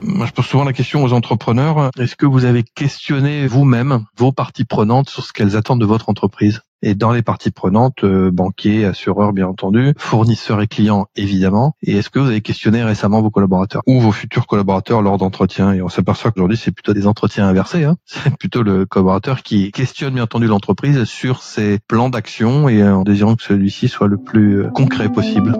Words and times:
Je 0.00 0.32
pose 0.32 0.46
souvent 0.46 0.64
la 0.64 0.72
question 0.72 1.02
aux 1.02 1.12
entrepreneurs. 1.12 1.90
Est-ce 1.98 2.16
que 2.16 2.26
vous 2.26 2.44
avez 2.44 2.62
questionné 2.62 3.46
vous-même 3.46 4.04
vos 4.16 4.32
parties 4.32 4.64
prenantes 4.64 5.10
sur 5.10 5.24
ce 5.24 5.32
qu'elles 5.32 5.56
attendent 5.56 5.80
de 5.80 5.86
votre 5.86 6.08
entreprise? 6.08 6.60
Et 6.80 6.94
dans 6.94 7.10
les 7.10 7.22
parties 7.22 7.50
prenantes, 7.50 8.04
euh, 8.04 8.30
banquiers, 8.30 8.84
assureurs 8.84 9.32
bien 9.32 9.48
entendu, 9.48 9.94
fournisseurs 9.98 10.62
et 10.62 10.68
clients 10.68 11.06
évidemment. 11.16 11.74
Et 11.82 11.96
est-ce 11.96 12.08
que 12.08 12.20
vous 12.20 12.28
avez 12.28 12.40
questionné 12.40 12.84
récemment 12.84 13.20
vos 13.20 13.30
collaborateurs 13.30 13.82
ou 13.86 14.00
vos 14.00 14.12
futurs 14.12 14.46
collaborateurs 14.46 15.02
lors 15.02 15.18
d'entretiens? 15.18 15.72
Et 15.72 15.82
on 15.82 15.88
s'aperçoit 15.88 16.30
qu'aujourd'hui 16.30 16.56
c'est 16.56 16.70
plutôt 16.70 16.94
des 16.94 17.08
entretiens 17.08 17.48
inversés. 17.48 17.82
Hein. 17.82 17.96
C'est 18.06 18.36
plutôt 18.36 18.62
le 18.62 18.86
collaborateur 18.86 19.42
qui 19.42 19.72
questionne 19.72 20.14
bien 20.14 20.22
entendu 20.22 20.46
l'entreprise 20.46 21.02
sur 21.04 21.42
ses 21.42 21.80
plans 21.88 22.10
d'action 22.10 22.68
et 22.68 22.82
en 22.88 23.02
désirant 23.02 23.34
que 23.34 23.42
celui-ci 23.42 23.88
soit 23.88 24.06
le 24.06 24.18
plus 24.18 24.62
euh, 24.62 24.70
concret 24.70 25.08
possible. 25.08 25.56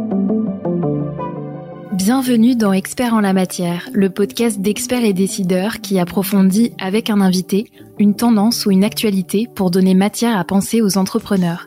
Bienvenue 1.99 2.55
dans 2.55 2.73
Experts 2.73 3.13
en 3.13 3.19
la 3.19 3.33
matière, 3.33 3.89
le 3.93 4.09
podcast 4.09 4.61
d'experts 4.61 5.05
et 5.05 5.13
décideurs 5.13 5.81
qui 5.81 5.99
approfondit 5.99 6.73
avec 6.79 7.11
un 7.11 7.21
invité 7.21 7.73
une 7.99 8.15
tendance 8.15 8.67
ou 8.67 8.71
une 8.71 8.85
actualité 8.85 9.49
pour 9.53 9.73
donner 9.73 9.95
matière 9.95 10.39
à 10.39 10.45
penser 10.45 10.81
aux 10.81 10.97
entrepreneurs. 10.97 11.67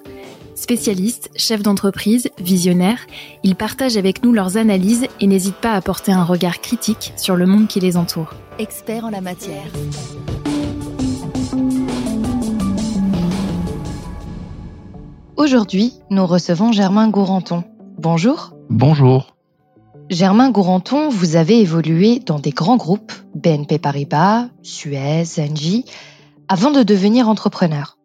Spécialistes, 0.55 1.29
chefs 1.35 1.63
d'entreprise, 1.63 2.29
visionnaires, 2.39 3.07
ils 3.43 3.57
partagent 3.57 3.97
avec 3.97 4.23
nous 4.23 4.31
leurs 4.31 4.55
analyses 4.55 5.05
et 5.19 5.27
n'hésitent 5.27 5.55
pas 5.55 5.73
à 5.73 5.81
porter 5.81 6.13
un 6.13 6.23
regard 6.23 6.61
critique 6.61 7.11
sur 7.17 7.35
le 7.35 7.45
monde 7.45 7.67
qui 7.67 7.81
les 7.81 7.97
entoure. 7.97 8.33
Experts 8.57 9.03
en 9.03 9.09
la 9.09 9.19
matière. 9.19 9.67
Aujourd'hui, 15.35 15.91
nous 16.09 16.25
recevons 16.25 16.71
Germain 16.71 17.09
Gouranton. 17.09 17.65
Bonjour. 17.97 18.53
Bonjour. 18.69 19.35
Germain 20.11 20.51
Gouranton, 20.51 21.07
vous 21.07 21.37
avez 21.37 21.61
évolué 21.61 22.19
dans 22.19 22.37
des 22.37 22.49
grands 22.49 22.75
groupes, 22.75 23.13
BNP 23.33 23.79
Paribas, 23.79 24.49
Suez, 24.61 25.23
Engie, 25.37 25.85
avant 26.49 26.71
de 26.71 26.83
devenir 26.83 27.29
entrepreneur. 27.29 27.97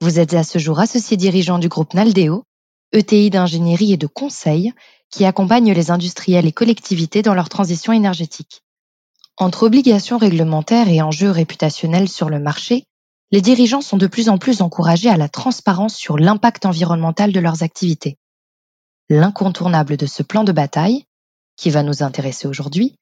Vous 0.00 0.18
êtes 0.18 0.34
à 0.34 0.42
ce 0.42 0.58
jour 0.58 0.80
associé 0.80 1.16
dirigeant 1.16 1.60
du 1.60 1.68
groupe 1.68 1.94
Naldeo, 1.94 2.42
ETI 2.92 3.30
d'ingénierie 3.30 3.92
et 3.92 3.96
de 3.96 4.08
conseil 4.08 4.72
qui 5.08 5.24
accompagne 5.24 5.72
les 5.72 5.92
industriels 5.92 6.46
et 6.46 6.52
collectivités 6.52 7.22
dans 7.22 7.34
leur 7.34 7.48
transition 7.48 7.92
énergétique. 7.92 8.62
Entre 9.36 9.62
obligations 9.62 10.18
réglementaires 10.18 10.88
et 10.88 11.00
enjeux 11.00 11.30
réputationnels 11.30 12.08
sur 12.08 12.28
le 12.28 12.40
marché, 12.40 12.86
les 13.30 13.40
dirigeants 13.40 13.82
sont 13.82 13.98
de 13.98 14.08
plus 14.08 14.30
en 14.30 14.38
plus 14.38 14.62
encouragés 14.62 15.10
à 15.10 15.16
la 15.16 15.28
transparence 15.28 15.94
sur 15.94 16.18
l'impact 16.18 16.66
environnemental 16.66 17.30
de 17.30 17.38
leurs 17.38 17.62
activités. 17.62 18.18
L'incontournable 19.08 19.96
de 19.96 20.06
ce 20.06 20.24
plan 20.24 20.42
de 20.42 20.50
bataille, 20.50 21.04
qui 21.60 21.68
va 21.68 21.82
nous 21.82 22.02
intéresser 22.02 22.48
aujourd'hui, 22.48 22.94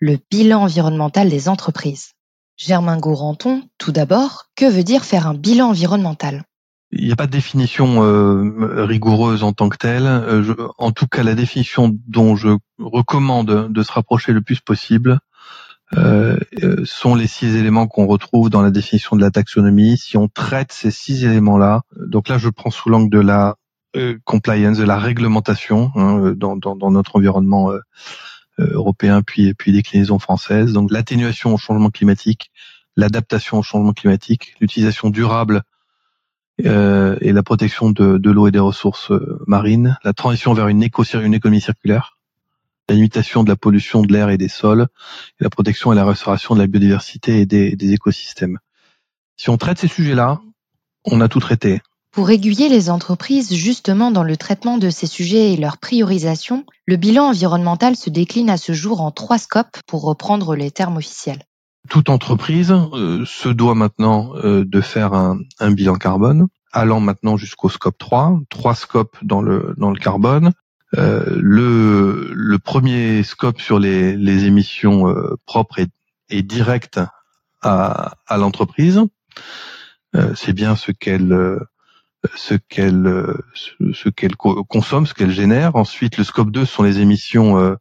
le 0.00 0.16
bilan 0.30 0.62
environnemental 0.62 1.28
des 1.28 1.46
entreprises. 1.46 2.12
Germain 2.56 2.96
Gouranton, 2.96 3.62
tout 3.76 3.92
d'abord, 3.92 4.46
que 4.56 4.64
veut 4.64 4.82
dire 4.82 5.04
faire 5.04 5.26
un 5.26 5.34
bilan 5.34 5.68
environnemental? 5.68 6.44
Il 6.90 7.04
n'y 7.04 7.12
a 7.12 7.16
pas 7.16 7.26
de 7.26 7.32
définition 7.32 8.02
euh, 8.02 8.86
rigoureuse 8.86 9.42
en 9.42 9.52
tant 9.52 9.68
que 9.68 9.76
telle. 9.76 10.06
Euh, 10.06 10.54
en 10.78 10.90
tout 10.90 11.06
cas, 11.06 11.22
la 11.22 11.34
définition 11.34 11.94
dont 12.06 12.34
je 12.34 12.56
recommande 12.78 13.70
de 13.70 13.82
se 13.82 13.92
rapprocher 13.92 14.32
le 14.32 14.40
plus 14.40 14.60
possible 14.60 15.18
euh, 15.94 16.38
sont 16.84 17.14
les 17.14 17.26
six 17.26 17.56
éléments 17.56 17.88
qu'on 17.88 18.06
retrouve 18.06 18.48
dans 18.48 18.62
la 18.62 18.70
définition 18.70 19.16
de 19.16 19.20
la 19.20 19.30
taxonomie. 19.30 19.98
Si 19.98 20.16
on 20.16 20.28
traite 20.28 20.72
ces 20.72 20.90
six 20.90 21.26
éléments-là, 21.26 21.82
donc 21.94 22.30
là, 22.30 22.38
je 22.38 22.48
prends 22.48 22.70
sous 22.70 22.88
l'angle 22.88 23.10
de 23.10 23.20
la 23.20 23.56
compliance, 24.24 24.78
de 24.78 24.84
la 24.84 24.98
réglementation 24.98 25.90
hein, 25.94 26.18
euh, 26.18 26.34
dans, 26.34 26.56
dans, 26.56 26.76
dans, 26.76 26.90
notre 26.90 27.16
environnement 27.16 27.70
euh, 27.72 27.80
européen 28.58 29.22
puis 29.22 29.54
puis 29.54 29.72
déclinaison 29.72 30.18
française. 30.18 30.72
Donc 30.72 30.90
l'atténuation 30.90 31.54
au 31.54 31.58
changement 31.58 31.90
climatique, 31.90 32.50
l'adaptation 32.96 33.58
au 33.58 33.62
changement 33.62 33.92
climatique, 33.92 34.54
l'utilisation 34.60 35.10
durable 35.10 35.62
euh, 36.64 37.16
et 37.20 37.32
la 37.32 37.42
protection 37.42 37.90
de, 37.90 38.18
de 38.18 38.30
l'eau 38.30 38.48
et 38.48 38.50
des 38.50 38.58
ressources 38.58 39.12
marines, 39.46 39.96
la 40.02 40.12
transition 40.12 40.54
vers 40.54 40.68
une, 40.68 40.82
éco 40.82 41.04
une 41.04 41.34
économie 41.34 41.60
circulaire, 41.60 42.16
la 42.88 42.96
limitation 42.96 43.44
de 43.44 43.48
la 43.48 43.56
pollution 43.56 44.02
de 44.02 44.12
l'air 44.12 44.30
et 44.30 44.38
des 44.38 44.48
sols, 44.48 44.88
la 45.38 45.50
protection 45.50 45.92
et 45.92 45.96
la 45.96 46.04
restauration 46.04 46.54
de 46.54 46.60
la 46.60 46.66
biodiversité 46.66 47.40
et 47.40 47.46
des, 47.46 47.76
des 47.76 47.92
écosystèmes. 47.92 48.58
Si 49.36 49.50
on 49.50 49.56
traite 49.56 49.78
ces 49.78 49.88
sujets-là, 49.88 50.40
on 51.04 51.20
a 51.20 51.28
tout 51.28 51.38
traité. 51.38 51.80
Pour 52.10 52.30
aiguiller 52.30 52.68
les 52.68 52.90
entreprises 52.90 53.52
justement 53.54 54.10
dans 54.10 54.22
le 54.22 54.36
traitement 54.36 54.78
de 54.78 54.90
ces 54.90 55.06
sujets 55.06 55.52
et 55.52 55.56
leur 55.56 55.78
priorisation, 55.78 56.64
le 56.86 56.96
bilan 56.96 57.28
environnemental 57.28 57.96
se 57.96 58.10
décline 58.10 58.50
à 58.50 58.56
ce 58.56 58.72
jour 58.72 59.02
en 59.02 59.10
trois 59.10 59.38
scopes 59.38 59.78
pour 59.86 60.02
reprendre 60.02 60.56
les 60.56 60.70
termes 60.70 60.96
officiels. 60.96 61.42
Toute 61.88 62.08
entreprise 62.08 62.72
euh, 62.72 63.24
se 63.24 63.48
doit 63.48 63.74
maintenant 63.74 64.34
euh, 64.36 64.64
de 64.64 64.80
faire 64.80 65.12
un, 65.12 65.38
bilan 65.70 65.96
carbone, 65.96 66.48
allant 66.72 67.00
maintenant 67.00 67.36
jusqu'au 67.36 67.68
scope 67.68 67.98
3, 67.98 68.40
trois 68.48 68.74
scopes 68.74 69.16
dans 69.22 69.42
le, 69.42 69.74
dans 69.76 69.90
le 69.90 69.98
carbone. 69.98 70.52
Euh, 70.96 71.24
le, 71.36 72.30
le 72.32 72.58
premier 72.58 73.22
scope 73.22 73.60
sur 73.60 73.78
les, 73.78 74.16
les 74.16 74.46
émissions 74.46 75.14
propres 75.44 75.78
est, 75.78 75.92
est 76.30 76.42
direct 76.42 77.00
à, 77.60 78.14
à 78.26 78.36
l'entreprise. 78.38 79.00
C'est 80.34 80.54
bien 80.54 80.74
ce 80.74 80.90
qu'elle 80.90 81.58
ce 82.34 82.54
qu'elle 82.54 83.06
euh, 83.06 83.36
ce 83.92 84.08
qu'elle 84.08 84.36
consomme, 84.36 85.06
ce 85.06 85.14
qu'elle 85.14 85.30
génère. 85.30 85.76
Ensuite, 85.76 86.16
le 86.16 86.24
scope 86.24 86.50
2 86.50 86.64
sont 86.64 86.82
les 86.82 87.00
émissions 87.00 87.58
euh, 87.58 87.76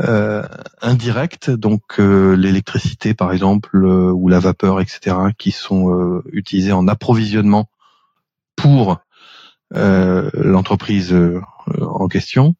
euh, 0.00 0.46
indirectes, 0.80 1.50
donc 1.50 1.98
l'électricité 1.98 3.14
par 3.14 3.32
exemple 3.32 3.76
ou 3.76 4.28
la 4.28 4.38
vapeur, 4.38 4.80
etc., 4.80 5.16
qui 5.36 5.50
sont 5.50 6.22
utilisées 6.32 6.72
en 6.72 6.88
approvisionnement 6.88 7.68
pour 8.56 8.98
l'entreprise 9.70 11.14
en 11.80 12.08
question. 12.08 12.54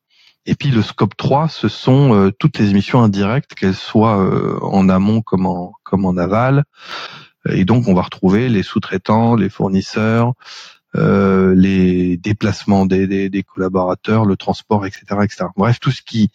Et 0.44 0.54
puis 0.54 0.70
le 0.70 0.82
scope 0.82 1.16
3, 1.16 1.48
ce 1.48 1.68
sont 1.68 2.30
toutes 2.38 2.58
les 2.58 2.70
émissions 2.70 3.02
indirectes, 3.02 3.54
qu'elles 3.54 3.74
soient 3.74 4.18
en 4.62 4.88
amont 4.90 5.22
comme 5.22 5.46
en, 5.46 5.72
comme 5.84 6.04
en 6.04 6.16
aval. 6.18 6.64
Et 7.48 7.64
donc 7.64 7.88
on 7.88 7.94
va 7.94 8.02
retrouver 8.02 8.48
les 8.48 8.62
sous-traitants, 8.62 9.34
les 9.34 9.48
fournisseurs, 9.48 10.34
euh, 10.94 11.54
les 11.54 12.16
déplacements 12.16 12.86
des, 12.86 13.28
des, 13.28 13.42
collaborateurs, 13.42 14.24
le 14.24 14.36
transport, 14.36 14.84
etc., 14.86 15.04
etc. 15.22 15.46
Bref, 15.56 15.80
tout 15.80 15.90
ce 15.90 16.02
qui 16.02 16.30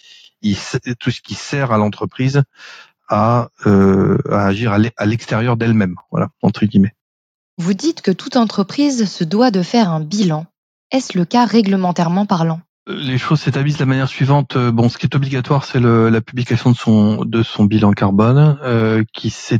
tout 0.99 1.11
ce 1.11 1.21
qui 1.21 1.33
sert 1.33 1.71
à 1.71 1.77
l'entreprise 1.77 2.43
à, 3.09 3.49
euh, 3.65 4.17
à 4.31 4.45
agir 4.45 4.71
à 4.73 5.05
l'extérieur 5.05 5.57
d'elle-même, 5.57 5.95
voilà, 6.11 6.29
entre 6.41 6.65
guillemets. 6.65 6.93
Vous 7.57 7.73
dites 7.73 8.01
que 8.01 8.11
toute 8.11 8.37
entreprise 8.37 9.09
se 9.09 9.23
doit 9.23 9.51
de 9.51 9.63
faire 9.63 9.89
un 9.89 9.99
bilan. 9.99 10.45
Est-ce 10.91 11.17
le 11.17 11.25
cas 11.25 11.45
réglementairement 11.45 12.25
parlant? 12.25 12.61
Les 12.87 13.17
choses 13.17 13.41
s'établissent 13.41 13.75
de 13.75 13.81
la 13.81 13.87
manière 13.87 14.07
suivante. 14.07 14.55
Euh, 14.55 14.71
bon, 14.71 14.89
ce 14.89 14.97
qui 14.97 15.05
est 15.05 15.15
obligatoire, 15.15 15.65
c'est 15.65 15.79
la 15.79 16.21
publication 16.21 16.71
de 16.71 16.75
son 16.75 17.25
de 17.25 17.43
son 17.43 17.65
bilan 17.65 17.91
carbone, 17.91 18.57
euh, 18.63 19.03
qui 19.11 19.29
s'est 19.29 19.59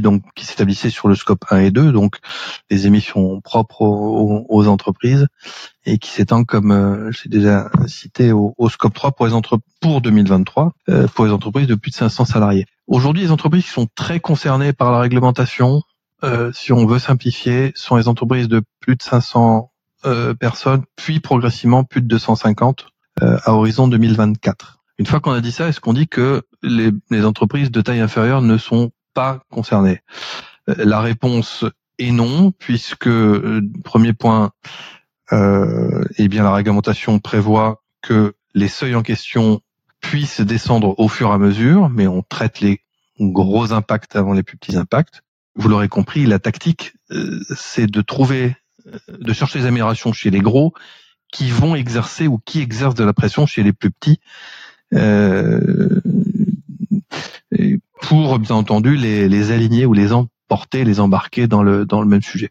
donc 0.00 0.22
qui 0.34 0.44
s'établissait 0.44 0.90
sur 0.90 1.08
le 1.08 1.14
scope 1.14 1.44
1 1.50 1.58
et 1.58 1.70
2, 1.70 1.92
donc 1.92 2.16
les 2.70 2.86
émissions 2.86 3.40
propres 3.40 3.82
aux, 3.82 4.66
entreprises, 4.66 5.26
et 5.84 5.98
qui 5.98 6.10
s'étend, 6.10 6.44
comme 6.44 6.72
euh, 6.72 7.10
j'ai 7.12 7.28
déjà 7.28 7.70
cité, 7.86 8.32
au, 8.32 8.54
scope 8.68 8.94
3 8.94 9.12
pour 9.12 9.26
les 9.26 9.32
entre 9.32 9.58
pour 9.80 10.00
2023 10.00 10.72
euh, 10.88 11.06
pour 11.08 11.26
les 11.26 11.32
entreprises 11.32 11.66
de 11.66 11.74
plus 11.74 11.90
de 11.90 11.96
500 11.96 12.24
salariés. 12.24 12.66
Aujourd'hui, 12.86 13.22
les 13.22 13.30
entreprises 13.30 13.64
qui 13.64 13.70
sont 13.70 13.88
très 13.94 14.20
concernées 14.20 14.72
par 14.72 14.90
la 14.90 14.98
réglementation, 14.98 15.82
euh, 16.24 16.50
si 16.52 16.72
on 16.72 16.86
veut 16.86 16.98
simplifier, 16.98 17.72
sont 17.74 17.96
les 17.96 18.08
entreprises 18.08 18.48
de 18.48 18.62
plus 18.80 18.96
de 18.96 19.02
500 19.02 19.70
personnes, 20.38 20.84
puis 20.94 21.18
progressivement 21.18 21.82
plus 21.82 22.00
de 22.00 22.06
250 22.06 22.86
à 23.20 23.52
horizon 23.52 23.88
2024. 23.88 24.78
Une 24.98 25.06
fois 25.06 25.18
qu'on 25.18 25.32
a 25.32 25.40
dit 25.40 25.50
ça, 25.50 25.66
est-ce 25.66 25.80
qu'on 25.80 25.92
dit 25.92 26.06
que 26.06 26.42
les, 26.62 26.90
les, 27.10 27.24
entreprises 27.24 27.72
de 27.72 27.80
taille 27.80 28.00
inférieure 28.00 28.40
ne 28.40 28.56
sont 28.56 28.92
pas 29.16 29.40
euh, 30.68 30.74
La 30.78 31.00
réponse 31.00 31.64
est 31.98 32.12
non, 32.12 32.52
puisque 32.52 33.08
euh, 33.08 33.62
premier 33.82 34.12
point, 34.12 34.52
euh, 35.32 36.04
eh 36.18 36.28
bien 36.28 36.44
la 36.44 36.52
réglementation 36.52 37.18
prévoit 37.18 37.82
que 38.02 38.34
les 38.54 38.68
seuils 38.68 38.94
en 38.94 39.02
question 39.02 39.62
puissent 40.00 40.42
descendre 40.42 40.94
au 40.98 41.08
fur 41.08 41.30
et 41.30 41.32
à 41.32 41.38
mesure, 41.38 41.88
mais 41.88 42.06
on 42.06 42.22
traite 42.22 42.60
les 42.60 42.82
gros 43.18 43.72
impacts 43.72 44.14
avant 44.14 44.34
les 44.34 44.42
plus 44.42 44.58
petits 44.58 44.76
impacts. 44.76 45.22
Vous 45.54 45.68
l'aurez 45.68 45.88
compris, 45.88 46.26
la 46.26 46.38
tactique, 46.38 46.92
euh, 47.10 47.40
c'est 47.56 47.90
de 47.90 48.02
trouver, 48.02 48.54
de 49.08 49.32
chercher 49.32 49.60
des 49.60 49.66
améliorations 49.66 50.12
chez 50.12 50.30
les 50.30 50.40
gros 50.40 50.74
qui 51.32 51.48
vont 51.50 51.74
exercer 51.74 52.26
ou 52.26 52.38
qui 52.38 52.60
exercent 52.60 52.94
de 52.94 53.04
la 53.04 53.14
pression 53.14 53.46
chez 53.46 53.62
les 53.62 53.72
plus 53.72 53.90
petits. 53.90 54.20
Euh, 54.92 56.00
pour 58.06 58.38
bien 58.38 58.56
entendu 58.56 58.96
les, 58.96 59.28
les 59.28 59.50
aligner 59.50 59.84
ou 59.84 59.92
les 59.92 60.12
emporter, 60.12 60.84
les 60.84 61.00
embarquer 61.00 61.48
dans 61.48 61.62
le 61.62 61.84
dans 61.84 62.00
le 62.00 62.06
même 62.06 62.22
sujet. 62.22 62.50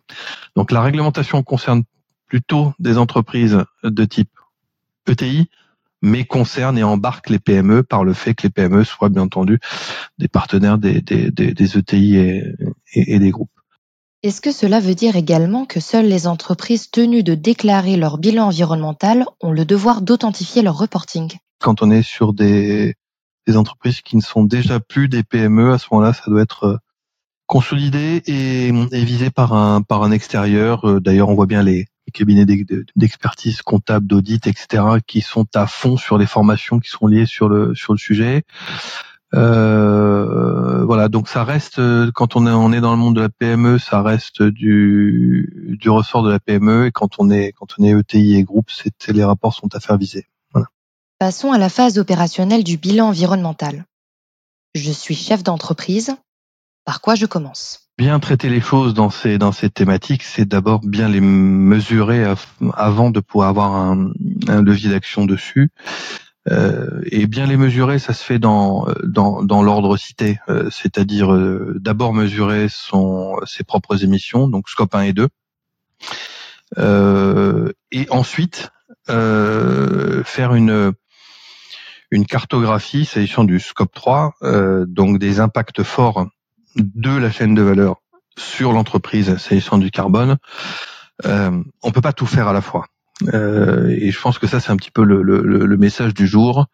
Donc 0.56 0.72
la 0.72 0.82
réglementation 0.82 1.44
concerne 1.44 1.84
plutôt 2.28 2.74
des 2.80 2.98
entreprises 2.98 3.64
de 3.84 4.06
type 4.06 4.32
ETI, 5.08 5.50
mais 6.02 6.26
concerne 6.26 6.78
et 6.78 6.84
embarque 6.84 7.30
les 7.30 7.40
PME 7.40 7.84
par 7.84 8.04
le 8.04 8.14
fait 8.14 8.34
que 8.34 8.44
les 8.44 8.50
PME 8.50 8.84
soient 8.84 9.10
bien 9.10 9.24
entendu 9.24 9.60
des 10.18 10.28
partenaires 10.28 10.78
des, 10.78 11.02
des, 11.02 11.32
des, 11.32 11.78
ETI 11.78 12.18
et, 12.18 12.44
et, 12.94 13.20
des 13.20 13.32
groupes. 13.32 13.50
Est-ce 14.24 14.42
que 14.42 14.52
cela 14.52 14.80
veut 14.80 14.96
dire 14.96 15.16
également 15.16 15.66
que 15.66 15.80
seules 15.80 16.08
les 16.08 16.28
entreprises 16.28 16.90
tenues 16.90 17.24
de 17.24 17.36
déclarer 17.36 17.96
leur 17.96 18.18
bilan 18.18 18.48
environnemental 18.48 19.26
ont 19.40 19.52
le 19.52 19.66
devoir 19.66 20.02
d'authentifier 20.02 20.64
leur 20.64 20.78
reporting? 20.78 21.32
Quand 21.60 21.82
on 21.82 21.92
est 21.92 22.02
sur 22.02 22.34
des, 22.34 22.96
des 23.48 23.58
entreprises 23.58 24.02
qui 24.02 24.16
ne 24.16 24.22
sont 24.22 24.44
déjà 24.44 24.80
plus 24.80 25.08
des 25.08 25.24
PME, 25.24 25.74
à 25.74 25.78
ce 25.78 25.88
moment-là, 25.92 26.14
ça 26.14 26.24
doit 26.28 26.42
être 26.42 26.64
euh, 26.66 26.78
consolidé 27.48 28.24
et, 28.26 28.72
visé 29.04 29.30
par 29.30 29.54
un 29.54 29.82
par 29.82 30.04
un 30.04 30.12
extérieur. 30.12 30.88
Euh, 30.90 31.00
d'ailleurs, 31.00 31.30
on 31.30 31.36
voit 31.36 31.46
bien 31.46 31.64
les, 31.64 31.86
cabinets 32.14 32.46
d'expertise 32.96 33.62
comptable, 33.62 34.08
d'audit, 34.08 34.48
etc., 34.48 34.84
qui 35.06 35.22
sont 35.22 35.48
à 35.54 35.68
fond 35.68 35.98
sur 35.98 36.18
les 36.18 36.28
formations 36.28 36.80
qui 36.80 36.90
sont 36.90 37.08
liées 37.08 37.26
sur 37.26 37.50
le 37.50 37.76
sur 37.76 37.94
le 37.94 37.98
sujet. 37.98 38.44
Euh, 39.34 40.86
voilà, 40.86 41.10
donc 41.10 41.28
ça 41.28 41.44
reste 41.44 41.82
quand 42.12 42.38
on 42.38 42.48
est 42.48 42.52
on 42.52 42.72
est 42.72 42.80
dans 42.80 42.92
le 42.92 42.98
monde 42.98 43.16
de 43.16 43.22
la 43.22 43.30
PME, 43.30 43.80
ça 43.80 44.02
reste 44.02 44.44
du 44.44 45.78
du 45.78 45.90
ressort 45.90 46.24
de 46.24 46.32
la 46.32 46.40
PME 46.40 46.86
et 46.86 46.92
quand 46.92 47.16
on 47.20 47.30
est 47.30 47.52
quand 47.52 47.68
on 47.80 47.84
est 47.84 47.92
ETI 47.92 48.36
et 48.36 48.44
groupe, 48.44 48.70
c'est 48.72 49.12
les 49.12 49.24
rapports 49.24 49.54
sont 49.54 49.76
à 49.76 49.80
faire 49.80 49.98
viser. 49.98 50.28
Passons 51.18 51.54
à 51.54 51.58
la 51.58 51.70
phase 51.70 51.98
opérationnelle 51.98 52.66
du 52.66 52.76
bilan 52.76 53.08
environnemental. 53.08 53.86
Je 54.74 54.92
suis 54.92 55.16
chef 55.16 55.44
d'entreprise. 55.44 56.14
Par 56.84 57.00
quoi 57.00 57.16
je 57.16 57.26
commence? 57.26 57.88
Bien 57.98 58.20
traiter 58.20 58.50
les 58.50 58.60
choses 58.60 58.94
dans 58.94 59.10
ces 59.10 59.38
dans 59.38 59.54
ces 59.54 59.70
thématiques, 59.70 60.24
c'est 60.24 60.44
d'abord 60.44 60.82
bien 60.82 61.08
les 61.08 61.22
mesurer 61.22 62.26
avant 62.74 63.12
de 63.12 63.22
pouvoir 63.22 63.48
avoir 63.48 63.76
un, 63.76 64.12
un 64.50 64.62
levier 64.62 64.90
d'action 64.90 65.26
dessus. 65.26 65.72
Euh, 66.52 67.00
et 67.06 67.28
bien 67.28 67.48
les 67.48 67.56
mesurer, 67.56 67.98
ça 67.98 68.14
se 68.14 68.22
fait 68.22 68.38
dans 68.38 68.86
dans, 69.06 69.42
dans 69.42 69.64
l'ordre 69.64 69.96
cité, 69.96 70.40
euh, 70.50 70.70
c'est-à-dire 70.70 71.34
euh, 71.34 71.78
d'abord 71.80 72.14
mesurer 72.14 72.68
son 72.70 73.38
ses 73.46 73.64
propres 73.64 74.04
émissions, 74.04 74.50
donc 74.50 74.68
scope 74.68 74.94
1 74.94 75.02
et 75.04 75.14
2, 75.14 75.30
et 77.92 78.08
ensuite 78.10 78.70
faire 79.08 80.56
une 80.56 80.94
une 82.12 82.26
cartographie, 82.26 83.06
c'est 83.06 83.26
du 83.46 83.60
scope 83.60 83.94
3, 83.94 84.34
donc 84.88 85.20
des 85.20 85.40
impacts 85.40 85.84
forts 85.84 86.28
de 86.76 87.18
la 87.18 87.32
chaîne 87.32 87.56
de 87.56 87.62
valeur 87.62 87.98
sur 88.38 88.72
l'entreprise 88.72 89.38
s'agissant 89.38 89.78
du 89.78 89.92
carbone, 89.92 90.38
euh, 91.26 91.64
on 91.84 91.92
peut 91.92 92.02
pas 92.02 92.14
tout 92.14 92.26
faire 92.26 92.48
à 92.48 92.54
la 92.54 92.62
fois. 92.62 92.88
Euh, 93.34 93.88
et 93.90 94.12
je 94.12 94.20
pense 94.20 94.40
que 94.40 94.48
ça 94.48 94.60
c'est 94.60 94.72
un 94.72 94.78
petit 94.78 94.92
peu 94.92 95.04
le, 95.04 95.22
le, 95.22 95.42
le 95.42 95.78
message 95.78 96.14
du 96.14 96.28
jour. 96.28 96.66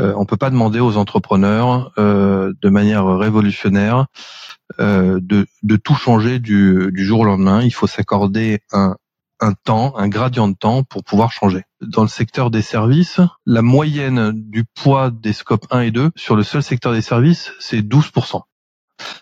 Euh, 0.00 0.12
on 0.16 0.26
peut 0.26 0.36
pas 0.36 0.50
demander 0.50 0.80
aux 0.80 0.96
entrepreneurs 0.96 1.92
euh, 1.98 2.52
de 2.60 2.68
manière 2.68 3.06
révolutionnaire 3.06 4.06
euh, 4.80 5.20
de, 5.22 5.46
de, 5.62 5.76
tout 5.76 5.94
changer 5.94 6.40
du, 6.40 6.90
du, 6.90 7.04
jour 7.04 7.20
au 7.20 7.24
lendemain. 7.24 7.62
Il 7.62 7.70
faut 7.70 7.86
s'accorder 7.86 8.60
un, 8.72 8.96
un 9.40 9.52
temps, 9.52 9.96
un 9.96 10.08
gradient 10.08 10.48
de 10.48 10.54
temps 10.54 10.82
pour 10.82 11.04
pouvoir 11.04 11.32
changer. 11.32 11.62
Dans 11.80 12.02
le 12.02 12.08
secteur 12.08 12.50
des 12.50 12.62
services, 12.62 13.20
la 13.46 13.62
moyenne 13.62 14.32
du 14.34 14.64
poids 14.64 15.10
des 15.10 15.32
scopes 15.32 15.66
1 15.70 15.80
et 15.80 15.90
2 15.90 16.10
sur 16.16 16.36
le 16.36 16.42
seul 16.42 16.62
secteur 16.62 16.92
des 16.92 17.02
services, 17.02 17.52
c'est 17.58 17.82
12%. 17.82 18.42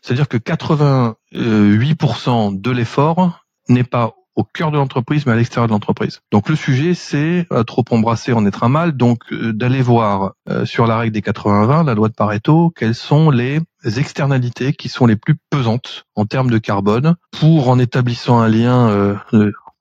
C'est-à-dire 0.02 0.28
que 0.28 0.36
88% 0.36 2.60
de 2.60 2.70
l'effort 2.70 3.40
n'est 3.68 3.84
pas 3.84 4.14
au 4.34 4.44
cœur 4.44 4.70
de 4.70 4.78
l'entreprise, 4.78 5.26
mais 5.26 5.32
à 5.32 5.36
l'extérieur 5.36 5.66
de 5.66 5.72
l'entreprise. 5.72 6.20
Donc 6.30 6.48
le 6.48 6.56
sujet, 6.56 6.94
c'est 6.94 7.46
à 7.50 7.64
trop 7.64 7.84
embrasser 7.90 8.32
en 8.32 8.46
être 8.46 8.64
un 8.64 8.68
mal, 8.68 8.92
donc 8.92 9.20
euh, 9.32 9.52
d'aller 9.52 9.82
voir 9.82 10.32
euh, 10.48 10.64
sur 10.64 10.86
la 10.86 10.98
règle 10.98 11.12
des 11.12 11.20
80-20, 11.20 11.84
la 11.84 11.94
loi 11.94 12.08
de 12.08 12.14
Pareto, 12.14 12.72
quelles 12.74 12.94
sont 12.94 13.30
les 13.30 13.60
externalités 13.84 14.72
qui 14.72 14.88
sont 14.88 15.06
les 15.06 15.16
plus 15.16 15.36
pesantes 15.50 16.04
en 16.14 16.24
termes 16.24 16.50
de 16.50 16.58
carbone, 16.58 17.16
pour 17.30 17.68
en 17.68 17.78
établissant 17.78 18.40
un 18.40 18.48
lien 18.48 18.88
euh, 18.88 19.16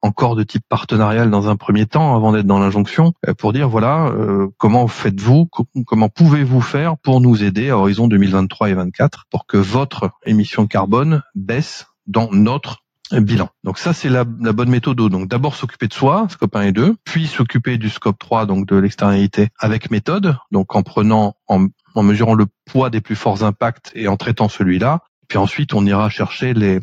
encore 0.02 0.36
de 0.36 0.44
type 0.44 0.64
partenarial 0.68 1.30
dans 1.30 1.48
un 1.50 1.56
premier 1.56 1.86
temps 1.86 2.16
avant 2.16 2.32
d'être 2.32 2.48
dans 2.48 2.60
l'injonction 2.60 3.14
euh, 3.28 3.34
pour 3.34 3.54
dire 3.54 3.70
voilà 3.70 4.08
euh, 4.08 4.48
comment 4.58 4.88
faites-vous 4.88 5.48
comment 5.86 6.10
pouvez-vous 6.10 6.62
faire 6.62 6.98
pour 6.98 7.22
nous 7.22 7.44
aider 7.44 7.70
à 7.70 7.78
horizon 7.78 8.08
2023 8.08 8.70
et 8.70 8.74
2024 8.74 9.26
pour 9.30 9.46
que 9.46 9.58
votre 9.58 10.12
émission 10.26 10.68
carbone 10.68 11.22
baisse 11.36 11.88
dans 12.08 12.30
notre 12.32 12.84
bilan. 13.20 13.50
Donc 13.64 13.78
ça 13.78 13.94
c'est 13.94 14.10
la, 14.10 14.24
bonne 14.24 14.70
méthode. 14.70 14.98
Donc 14.98 15.28
d'abord 15.28 15.56
s'occuper 15.56 15.88
de 15.88 15.94
soi, 15.94 16.28
scope 16.30 16.56
1 16.56 16.62
et 16.62 16.72
2, 16.72 16.96
puis 17.04 17.28
s'occuper 17.28 17.78
du 17.78 17.90
scope 17.90 18.18
3 18.18 18.46
donc 18.46 18.68
de 18.68 18.78
l'externalité 18.78 19.50
avec 19.60 19.92
méthode, 19.92 20.38
donc 20.52 20.76
en 20.76 20.84
prenant 20.84 21.36
en, 21.48 21.68
en 21.96 22.04
mesurant 22.04 22.34
le 22.34 22.46
poids 22.66 22.90
des 22.90 23.02
plus 23.02 23.16
forts 23.16 23.44
impacts 23.44 23.92
et 23.96 24.08
en 24.08 24.16
traitant 24.16 24.48
celui-là. 24.48 25.00
Puis 25.28 25.38
ensuite 25.38 25.74
on 25.74 25.86
ira 25.86 26.10
chercher 26.10 26.54
les 26.54 26.80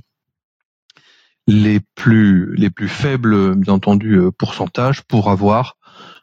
les 1.48 1.80
plus 1.94 2.54
les 2.56 2.68
plus 2.68 2.88
faibles 2.88 3.56
bien 3.56 3.72
entendu 3.72 4.16
euh, 4.16 4.30
pourcentages 4.30 5.02
pour 5.02 5.30
avoir 5.30 5.78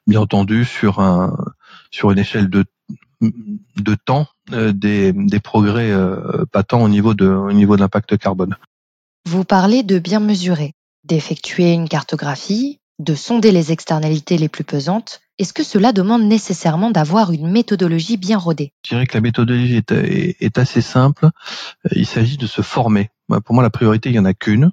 bien 0.06 0.22
entendu 0.22 0.66
sur 0.66 1.00
un 1.00 1.36
sur 1.92 2.12
une 2.12 2.20
échelle 2.20 2.48
de 2.48 2.64
de 3.22 3.96
temps 3.96 4.28
euh, 4.54 4.72
des, 4.72 5.14
des 5.14 5.40
progrès 5.40 5.92
euh, 5.92 6.46
patents 6.52 6.84
au 6.84 6.90
niveau 6.90 7.16
de 7.16 7.28
au 7.28 7.52
niveau 7.52 7.76
de 7.76 7.82
l'impact 7.82 8.18
carbone. 8.18 8.56
Vous 9.28 9.44
parlez 9.44 9.82
de 9.82 9.98
bien 9.98 10.20
mesurer, 10.20 10.74
d'effectuer 11.04 11.74
une 11.74 11.90
cartographie, 11.90 12.80
de 13.00 13.16
sonder 13.16 13.52
les 13.52 13.72
externalités 13.72 14.38
les 14.38 14.50
plus 14.50 14.64
pesantes. 14.64 15.22
Est-ce 15.40 15.54
que 15.54 15.64
cela 15.64 15.92
demande 15.92 16.24
nécessairement 16.24 16.92
d'avoir 16.92 17.32
une 17.32 17.50
méthodologie 17.50 18.18
bien 18.18 18.38
rodée? 18.38 18.74
Je 18.86 18.92
dirais 18.92 19.08
que 19.08 19.18
la 19.18 19.22
méthodologie 19.22 19.78
est, 19.78 19.92
est, 19.92 20.38
est 20.40 20.58
assez 20.60 20.82
simple. 20.82 21.30
Il 21.92 22.06
s'agit 22.06 22.38
de 22.38 22.48
se 22.48 22.62
former. 22.62 23.10
Pour 23.44 23.56
moi, 23.56 23.64
la 23.64 23.72
priorité, 23.72 24.10
il 24.10 24.16
y 24.16 24.20
en 24.20 24.26
a 24.26 24.36
qu'une, 24.36 24.72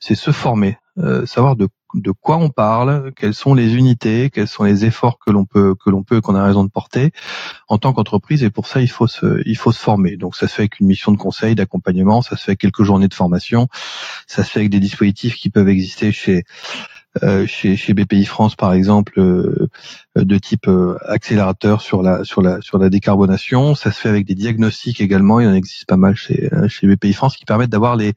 c'est 0.00 0.14
se 0.14 0.32
former, 0.32 0.78
euh, 0.98 1.26
savoir 1.26 1.56
de, 1.56 1.68
de 1.94 2.10
quoi 2.10 2.38
on 2.38 2.48
parle, 2.48 3.12
quelles 3.14 3.34
sont 3.34 3.54
les 3.54 3.74
unités, 3.74 4.30
quels 4.30 4.48
sont 4.48 4.64
les 4.64 4.84
efforts 4.84 5.18
que 5.18 5.30
l'on 5.30 5.44
peut 5.44 5.74
que 5.74 5.90
l'on 5.90 6.02
peut 6.02 6.20
qu'on 6.20 6.34
a 6.34 6.42
raison 6.42 6.64
de 6.64 6.70
porter 6.70 7.12
en 7.68 7.78
tant 7.78 7.92
qu'entreprise 7.92 8.42
et 8.42 8.50
pour 8.50 8.66
ça 8.66 8.80
il 8.80 8.90
faut 8.90 9.06
se 9.06 9.42
il 9.46 9.56
faut 9.56 9.72
se 9.72 9.78
former. 9.78 10.16
Donc 10.16 10.36
ça 10.36 10.48
se 10.48 10.54
fait 10.54 10.62
avec 10.62 10.80
une 10.80 10.86
mission 10.86 11.12
de 11.12 11.18
conseil, 11.18 11.54
d'accompagnement, 11.54 12.22
ça 12.22 12.36
se 12.36 12.44
fait 12.44 12.52
avec 12.52 12.60
quelques 12.60 12.82
journées 12.82 13.08
de 13.08 13.14
formation, 13.14 13.68
ça 14.26 14.42
se 14.42 14.50
fait 14.50 14.60
avec 14.60 14.70
des 14.70 14.80
dispositifs 14.80 15.36
qui 15.36 15.50
peuvent 15.50 15.68
exister 15.68 16.12
chez 16.12 16.44
chez, 17.46 17.76
chez 17.76 17.92
BPI 17.92 18.24
France 18.24 18.54
par 18.54 18.72
exemple 18.72 19.18
euh, 19.18 19.68
de 20.16 20.38
type 20.38 20.68
euh, 20.68 20.96
accélérateur 21.06 21.80
sur 21.80 22.02
la 22.02 22.24
sur 22.24 22.40
la 22.42 22.60
sur 22.60 22.78
la 22.78 22.88
décarbonation. 22.88 23.74
Ça 23.74 23.90
se 23.90 24.00
fait 24.00 24.08
avec 24.08 24.26
des 24.26 24.34
diagnostics 24.34 25.00
également. 25.00 25.40
Il 25.40 25.48
en 25.48 25.54
existe 25.54 25.86
pas 25.86 25.96
mal 25.96 26.14
chez 26.14 26.50
chez 26.68 26.86
BPI 26.86 27.12
France 27.12 27.36
qui 27.36 27.44
permettent 27.44 27.70
d'avoir 27.70 27.96
les 27.96 28.14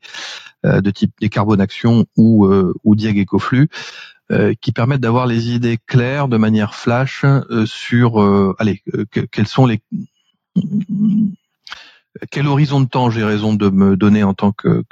de 0.63 0.91
type 0.91 1.11
décarbonation 1.19 2.05
ou 2.15 2.47
ou 2.83 2.95
diag 2.95 3.17
écoflux 3.17 3.67
qui 4.61 4.71
permettent 4.71 5.01
d'avoir 5.01 5.27
les 5.27 5.51
idées 5.51 5.77
claires 5.85 6.27
de 6.29 6.37
manière 6.37 6.73
flash 6.73 7.25
sur 7.65 8.55
allez 8.59 8.81
quels 9.31 9.47
sont 9.47 9.65
les 9.65 9.81
quel 12.31 12.47
horizon 12.47 12.81
de 12.81 12.87
temps 12.87 13.09
j'ai 13.09 13.23
raison 13.23 13.53
de 13.53 13.69
me 13.69 13.97
donner 13.97 14.23
en 14.23 14.33
tant 14.33 14.51
que, 14.51 14.83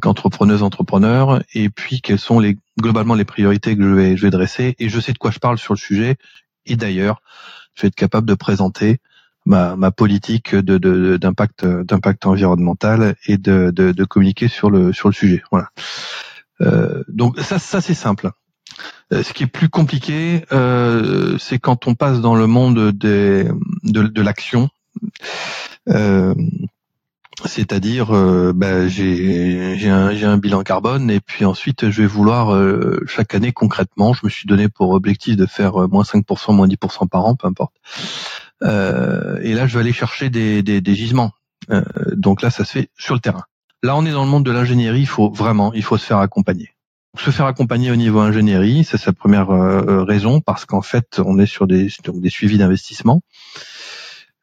qu'entrepreneuse 0.00 0.62
entrepreneur? 0.62 1.42
Et 1.54 1.70
puis 1.70 2.00
quelles 2.00 2.18
sont 2.18 2.40
les 2.40 2.58
globalement 2.78 3.14
les 3.14 3.24
priorités 3.24 3.76
que 3.76 3.82
je 3.82 3.88
vais 3.88 4.16
je 4.16 4.22
vais 4.22 4.30
dresser? 4.30 4.74
Et 4.78 4.88
je 4.88 5.00
sais 5.00 5.12
de 5.12 5.18
quoi 5.18 5.30
je 5.30 5.38
parle 5.38 5.58
sur 5.58 5.74
le 5.74 5.78
sujet. 5.78 6.16
Et 6.66 6.76
d'ailleurs 6.76 7.22
je 7.74 7.82
vais 7.82 7.88
être 7.88 7.94
capable 7.94 8.28
de 8.28 8.34
présenter 8.34 8.98
ma, 9.46 9.76
ma 9.76 9.90
politique 9.90 10.54
de, 10.54 11.16
d'impact 11.16 11.64
d'impact 11.64 12.26
environnemental 12.26 13.16
et 13.26 13.38
de, 13.38 13.70
de, 13.70 14.04
communiquer 14.04 14.48
sur 14.48 14.70
le 14.70 14.92
sur 14.92 15.08
le 15.08 15.14
sujet. 15.14 15.42
Voilà. 15.50 15.68
Euh, 16.60 17.02
donc 17.08 17.38
ça 17.40 17.58
ça 17.58 17.80
c'est 17.80 17.94
simple. 17.94 18.30
Euh, 19.12 19.22
ce 19.22 19.32
qui 19.32 19.44
est 19.44 19.48
plus 19.48 19.70
compliqué, 19.70 20.44
euh, 20.52 21.38
c'est 21.38 21.58
quand 21.58 21.86
on 21.86 21.94
passe 21.94 22.20
dans 22.20 22.36
le 22.36 22.46
monde 22.46 22.92
des, 22.92 23.48
de, 23.84 24.02
de 24.02 24.22
l'action. 24.22 24.68
Euh, 25.88 26.34
c'est-à-dire, 27.44 28.14
euh, 28.14 28.52
bah, 28.54 28.88
j'ai 28.88 29.88
un, 29.88 30.38
bilan 30.38 30.62
carbone 30.62 31.10
et 31.10 31.20
puis 31.20 31.44
ensuite 31.44 31.88
je 31.90 32.02
vais 32.02 32.08
vouloir 32.08 32.52
euh, 32.52 33.00
chaque 33.06 33.34
année 33.34 33.52
concrètement, 33.52 34.12
je 34.12 34.20
me 34.24 34.28
suis 34.28 34.46
donné 34.46 34.68
pour 34.68 34.90
objectif 34.90 35.36
de 35.36 35.46
faire 35.46 35.88
moins 35.88 36.02
5%, 36.02 36.52
moins 36.52 36.66
10% 36.66 37.08
par 37.08 37.24
an, 37.26 37.36
peu 37.36 37.46
importe. 37.46 37.74
et 38.62 39.54
là, 39.54 39.66
je 39.66 39.74
vais 39.74 39.80
aller 39.80 39.92
chercher 39.92 40.30
des 40.30 40.94
gisements. 40.94 41.32
donc 42.12 42.42
là, 42.42 42.50
ça 42.50 42.64
se 42.64 42.72
fait 42.72 42.90
sur 42.98 43.14
le 43.14 43.20
terrain. 43.20 43.44
Là, 43.84 43.96
on 43.96 44.04
est 44.04 44.10
dans 44.10 44.24
le 44.24 44.30
monde 44.30 44.44
de 44.44 44.50
l'ingénierie. 44.50 45.00
Il 45.00 45.06
faut 45.06 45.30
vraiment, 45.30 45.72
il 45.72 45.84
faut 45.84 45.96
se 45.96 46.04
faire 46.04 46.18
accompagner. 46.18 46.70
Se 47.16 47.30
faire 47.30 47.46
accompagner 47.46 47.92
au 47.92 47.96
niveau 47.96 48.18
ingénierie, 48.18 48.82
c'est 48.82 48.98
sa 48.98 49.12
première 49.12 49.48
raison 49.48 50.40
parce 50.40 50.64
qu'en 50.64 50.82
fait, 50.82 51.20
on 51.24 51.38
est 51.38 51.46
sur 51.46 51.68
des, 51.68 51.88
donc 52.04 52.20
des 52.20 52.30
suivis 52.30 52.58
d'investissement. 52.58 53.22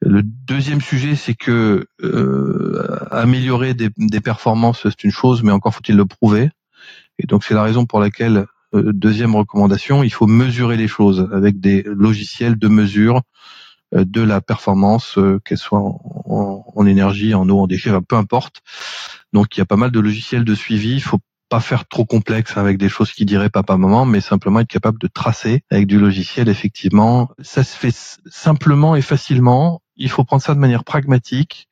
Le 0.02 0.22
deuxième 0.24 0.82
sujet, 0.82 1.16
c'est 1.16 1.34
que 1.34 1.88
euh, 2.04 2.98
améliorer 3.12 3.74
des, 3.74 3.90
performances, 4.22 4.84
c'est 4.84 5.04
une 5.04 5.12
chose, 5.12 5.42
mais 5.44 5.52
encore 5.52 5.74
faut-il 5.74 5.96
le 5.96 6.06
prouver. 6.06 6.50
Et 7.18 7.28
donc 7.28 7.44
c'est 7.44 7.54
la 7.54 7.64
raison 7.64 7.86
pour 7.86 8.00
laquelle 8.00 8.46
deuxième 8.74 9.36
recommandation, 9.36 10.04
il 10.04 10.10
faut 10.10 10.28
mesurer 10.28 10.76
les 10.76 10.90
choses 10.90 11.30
avec 11.32 11.62
des 11.62 11.84
logiciels 11.86 12.58
de 12.58 12.68
mesure 12.68 13.22
de 13.94 14.22
la 14.22 14.42
performance, 14.42 15.18
qu'elle 15.46 15.58
soit 15.58 15.80
en, 15.80 16.86
énergie, 16.86 17.34
en 17.34 17.48
eau, 17.48 17.62
en 17.62 17.68
déchets, 17.68 17.92
peu 18.08 18.18
importe. 18.18 18.62
Donc 19.32 19.56
il 19.56 19.60
y 19.60 19.62
a 19.62 19.66
pas 19.66 19.78
mal 19.78 19.92
de 19.92 20.00
logiciels 20.00 20.44
de 20.44 20.56
suivi. 20.56 20.96
Il 20.96 21.02
faut 21.02 21.20
pas 21.50 21.60
faire 21.60 21.88
trop 21.88 22.06
complexe 22.06 22.58
avec 22.58 22.78
des 22.78 22.90
choses 22.90 23.12
qui 23.12 23.26
diraient 23.26 23.50
papa 23.50 23.78
maman, 23.78 24.06
mais 24.06 24.22
simplement 24.22 24.60
être 24.60 24.68
capable 24.68 25.00
de 25.00 25.08
tracer 25.08 25.62
avec 25.70 25.88
du 25.88 26.00
logiciel. 26.00 26.50
Effectivement, 26.50 27.30
ça 27.42 27.64
se 27.64 27.76
fait 27.76 27.96
simplement 28.26 28.96
et 28.96 29.02
facilement. 29.02 29.82
Il 29.98 30.10
faut 30.10 30.24
prendre 30.24 30.42
ça 30.42 30.54
de 30.54 30.60
manière 30.60 30.84
pragmatique 30.84 31.70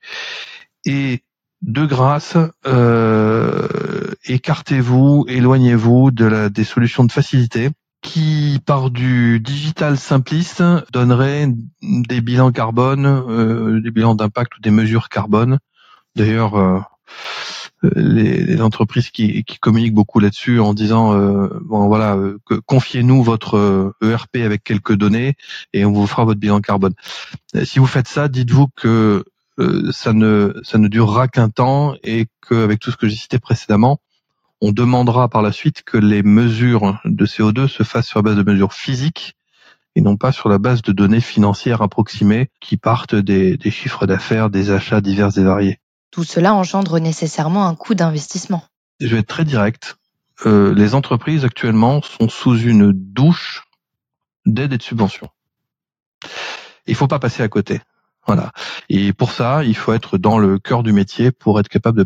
et 0.85 1.23
de 1.61 1.85
grâce, 1.85 2.37
euh, 2.67 4.11
écartez-vous, 4.25 5.25
éloignez-vous 5.29 6.11
de 6.11 6.25
la, 6.25 6.49
des 6.49 6.65
solutions 6.65 7.05
de 7.05 7.11
facilité 7.11 7.69
qui, 8.01 8.59
par 8.65 8.91
du 8.91 9.39
digital 9.39 9.97
simpliste, 9.97 10.61
donnerait 10.91 11.47
des 11.81 12.19
bilans 12.19 12.51
carbone, 12.51 13.05
euh, 13.05 13.79
des 13.81 13.91
bilans 13.91 14.13
d'impact 14.13 14.57
ou 14.57 14.61
des 14.61 14.71
mesures 14.71 15.07
carbone. 15.07 15.57
D'ailleurs, 16.17 16.55
euh, 16.55 16.79
les, 17.83 18.61
entreprises 18.61 19.09
qui, 19.09 19.43
communiquent 19.61 19.93
beaucoup 19.93 20.19
là-dessus 20.19 20.59
en 20.59 20.73
disant 20.73 21.13
euh, 21.13 21.47
bon 21.61 21.87
voilà 21.87 22.15
euh, 22.15 22.37
confiez-nous 22.65 23.23
votre 23.23 23.93
ERP 24.01 24.37
e 24.37 24.45
avec 24.45 24.63
quelques 24.63 24.93
données 24.93 25.35
et 25.73 25.85
on 25.85 25.91
vous 25.91 26.07
fera 26.07 26.25
votre 26.25 26.39
bilan 26.39 26.61
carbone. 26.61 26.93
Si 27.63 27.79
vous 27.79 27.85
faites 27.85 28.07
ça, 28.07 28.27
dites-vous 28.27 28.67
que 28.75 29.23
ça 29.91 30.13
ne 30.13 30.59
ça 30.63 30.77
ne 30.77 30.87
durera 30.87 31.27
qu'un 31.27 31.49
temps 31.49 31.95
et 32.03 32.27
qu'avec 32.47 32.79
tout 32.79 32.91
ce 32.91 32.97
que 32.97 33.07
j'ai 33.07 33.15
cité 33.15 33.39
précédemment, 33.39 33.99
on 34.61 34.71
demandera 34.71 35.27
par 35.27 35.41
la 35.41 35.51
suite 35.51 35.83
que 35.83 35.97
les 35.97 36.23
mesures 36.23 36.99
de 37.05 37.25
CO2 37.25 37.67
se 37.67 37.83
fassent 37.83 38.07
sur 38.07 38.19
la 38.19 38.23
base 38.23 38.37
de 38.37 38.49
mesures 38.49 38.73
physiques 38.73 39.35
et 39.95 40.01
non 40.01 40.17
pas 40.17 40.31
sur 40.31 40.49
la 40.49 40.57
base 40.57 40.81
de 40.81 40.91
données 40.91 41.21
financières 41.21 41.83
approximées 41.83 42.49
qui 42.59 42.77
partent 42.77 43.13
des 43.13 43.59
chiffres 43.69 44.07
d'affaires, 44.07 44.49
des 44.49 44.71
achats 44.71 45.01
divers 45.01 45.37
et 45.37 45.43
variés. 45.43 45.79
Tout 46.13 46.24
cela 46.24 46.53
engendre 46.53 47.00
nécessairement 47.00 47.67
un 47.67 47.74
coût 47.74 47.96
d'investissement. 47.96 48.63
Je 49.00 49.08
vais 49.08 49.22
être 49.22 49.27
très 49.27 49.46
direct. 49.46 49.98
Euh, 50.46 50.72
les 50.75 50.93
entreprises 50.93 51.43
actuellement 51.43 52.03
sont 52.03 52.29
sous 52.29 52.55
une 52.55 52.91
douche 52.91 53.63
d'aide 54.46 54.74
et 54.74 54.77
de 54.77 54.84
subventions. 54.84 55.29
Il 56.86 56.93
faut 56.93 57.08
pas 57.08 57.17
passer 57.17 57.41
à 57.41 57.48
côté. 57.48 57.82
Voilà. 58.27 58.51
Et 58.89 59.12
pour 59.12 59.32
ça, 59.32 59.63
il 59.63 59.75
faut 59.75 59.91
être 59.91 60.20
dans 60.20 60.38
le 60.38 60.60
cœur 60.60 60.84
du 60.84 60.93
métier 60.93 61.32
pour 61.32 61.60
être 61.60 61.67
capable 61.67 62.05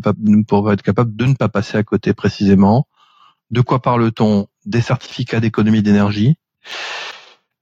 ne 1.26 1.34
pas 1.34 1.48
passer 1.50 1.76
à 1.76 1.82
côté 1.82 2.14
précisément. 2.14 2.88
De 3.50 3.60
quoi 3.60 3.82
parle-t-on? 3.82 4.46
Des 4.64 4.80
certificats 4.80 5.40
d'économie 5.40 5.82
d'énergie. 5.82 6.36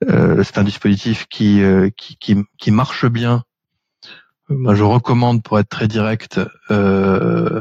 Euh, 0.08 0.44
c'est 0.44 0.58
un 0.58 0.64
dispositif 0.64 1.26
qui, 1.26 1.60
euh, 1.60 1.90
marche 2.68 3.06
bien 3.06 3.42
moi 4.48 4.74
je 4.74 4.82
recommande 4.82 5.42
pour 5.42 5.58
être 5.58 5.68
très 5.68 5.88
direct 5.88 6.40
euh, 6.70 7.60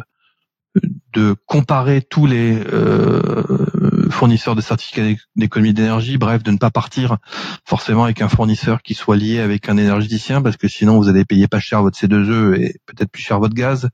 de 1.13 1.35
comparer 1.45 2.01
tous 2.01 2.25
les 2.25 2.59
euh, 2.73 4.09
fournisseurs 4.09 4.55
de 4.55 4.61
certificats 4.61 5.17
d'économie 5.35 5.73
d'énergie, 5.73 6.17
bref, 6.17 6.43
de 6.43 6.51
ne 6.51 6.57
pas 6.57 6.71
partir 6.71 7.17
forcément 7.63 8.03
avec 8.03 8.21
un 8.21 8.27
fournisseur 8.27 8.81
qui 8.81 8.93
soit 8.93 9.15
lié 9.15 9.39
avec 9.39 9.69
un 9.69 9.77
énergéticien, 9.77 10.41
parce 10.41 10.57
que 10.57 10.67
sinon 10.67 10.97
vous 10.97 11.07
allez 11.07 11.23
payer 11.23 11.47
pas 11.47 11.59
cher 11.59 11.81
votre 11.81 11.97
C2E 11.97 12.55
et 12.59 12.79
peut-être 12.85 13.09
plus 13.09 13.23
cher 13.23 13.39
votre 13.39 13.55
gaz 13.55 13.89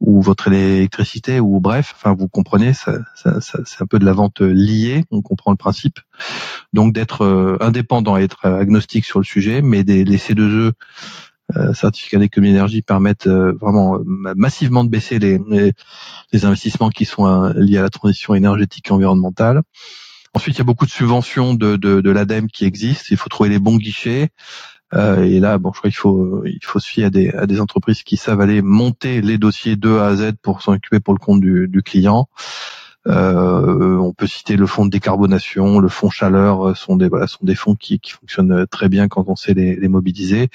ou 0.00 0.20
votre 0.20 0.48
électricité 0.48 1.38
ou 1.38 1.60
bref, 1.60 1.94
enfin 1.96 2.14
vous 2.18 2.28
comprenez, 2.28 2.72
ça, 2.72 2.98
ça, 3.14 3.38
c'est 3.40 3.82
un 3.82 3.86
peu 3.86 3.98
de 3.98 4.04
la 4.04 4.12
vente 4.12 4.40
liée, 4.40 5.04
on 5.10 5.22
comprend 5.22 5.52
le 5.52 5.56
principe. 5.56 6.00
Donc 6.72 6.92
d'être 6.92 7.22
euh, 7.24 7.56
indépendant 7.60 8.16
et 8.16 8.24
être 8.24 8.46
agnostique 8.46 9.04
sur 9.04 9.20
le 9.20 9.24
sujet, 9.24 9.62
mais 9.62 9.84
des, 9.84 10.04
les 10.04 10.18
C2E 10.18 10.40
euh, 10.42 10.72
certificats 11.74 12.18
d'économie 12.18 12.52
d'énergie 12.52 12.82
permettent 12.82 13.26
euh, 13.26 13.52
vraiment 13.52 13.96
euh, 13.96 14.02
massivement 14.04 14.84
de 14.84 14.88
baisser 14.88 15.18
les, 15.18 15.38
les, 16.32 16.44
investissements 16.44 16.90
qui 16.90 17.04
sont 17.04 17.52
liés 17.56 17.78
à 17.78 17.82
la 17.82 17.90
transition 17.90 18.34
énergétique 18.34 18.88
et 18.88 18.92
environnementale. 18.92 19.62
Ensuite, 20.34 20.56
il 20.56 20.58
y 20.58 20.62
a 20.62 20.64
beaucoup 20.64 20.86
de 20.86 20.90
subventions 20.90 21.54
de, 21.54 21.76
de, 21.76 22.00
de 22.00 22.10
l'ADEME 22.10 22.48
qui 22.48 22.64
existent. 22.64 23.06
Il 23.10 23.16
faut 23.16 23.28
trouver 23.28 23.50
les 23.50 23.58
bons 23.58 23.76
guichets. 23.76 24.28
Euh, 24.94 25.22
et 25.22 25.40
là, 25.40 25.58
bon, 25.58 25.72
je 25.72 25.78
crois 25.78 25.90
qu'il 25.90 25.98
faut 25.98 26.44
il 26.44 26.64
faut 26.64 26.80
se 26.80 26.88
fier 26.88 27.04
à 27.04 27.10
des, 27.10 27.30
à 27.30 27.46
des 27.46 27.60
entreprises 27.60 28.02
qui 28.02 28.16
savent 28.16 28.40
aller 28.40 28.62
monter 28.62 29.20
les 29.20 29.38
dossiers 29.38 29.76
de 29.76 29.90
A 29.90 30.06
à 30.06 30.16
Z 30.16 30.32
pour 30.42 30.62
s'en 30.62 30.72
occuper 30.72 31.00
pour 31.00 31.14
le 31.14 31.18
compte 31.18 31.40
du, 31.40 31.68
du 31.68 31.82
client. 31.82 32.28
Euh, 33.06 33.96
on 33.96 34.12
peut 34.12 34.26
citer 34.26 34.56
le 34.56 34.66
fonds 34.66 34.84
de 34.84 34.90
décarbonation, 34.90 35.78
le 35.78 35.88
fonds 35.88 36.10
chaleur, 36.10 36.68
euh, 36.68 36.74
sont 36.74 36.96
des 36.96 37.08
sont 37.26 37.44
des 37.44 37.54
fonds 37.54 37.74
qui, 37.74 37.98
fonctionnent 38.04 38.52
euh, 38.52 38.66
très 38.66 38.90
bien 38.90 39.08
quand 39.08 39.24
on 39.28 39.36
sait 39.36 39.54
les, 39.54 39.88
mobiliser. 39.88 40.48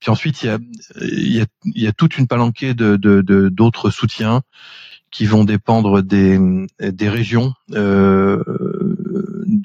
Puis 0.00 0.10
ensuite, 0.10 0.42
il 0.42 1.46
y 1.74 1.86
a, 1.86 1.92
toute 1.92 2.18
une 2.18 2.26
palanquée 2.26 2.74
de 2.74 2.96
d'autres 3.48 3.90
soutiens 3.90 4.42
qui 5.10 5.24
vont 5.24 5.44
dépendre 5.44 6.02
des, 6.02 6.38
régions 7.00 7.54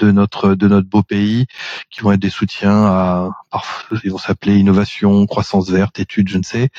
de 0.04 0.12
notre 0.12 0.56
de 0.56 0.68
notre 0.68 0.88
beau 0.88 1.04
pays, 1.04 1.46
qui 1.90 2.02
vont 2.02 2.12
être 2.12 2.20
des 2.20 2.30
soutiens 2.30 2.86
à, 2.86 3.30
ils 4.04 4.12
vont 4.12 4.18
s'appeler 4.18 4.58
innovation, 4.58 5.26
croissance 5.28 5.70
verte, 5.70 6.00
études, 6.00 6.30
je 6.30 6.38
ne 6.38 6.44
sais, 6.44 6.70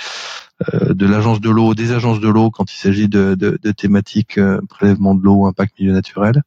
euh, 0.75 0.95
de 0.95 1.07
l'agence 1.07 1.41
de 1.41 1.51
l'eau, 1.51 1.75
des 1.75 1.93
agences 1.93 2.21
de 2.21 2.29
l'eau 2.29 2.51
quand 2.51 2.73
il 2.73 2.77
s'agit 2.77 3.09
de, 3.09 3.35
de, 3.35 3.73
thématiques 3.73 4.39
euh, 4.39 4.61
prélèvement 4.69 5.15
de 5.15 5.23
l'eau, 5.23 5.47
impact 5.47 5.79
milieu 5.79 5.93
naturel. 5.93 6.43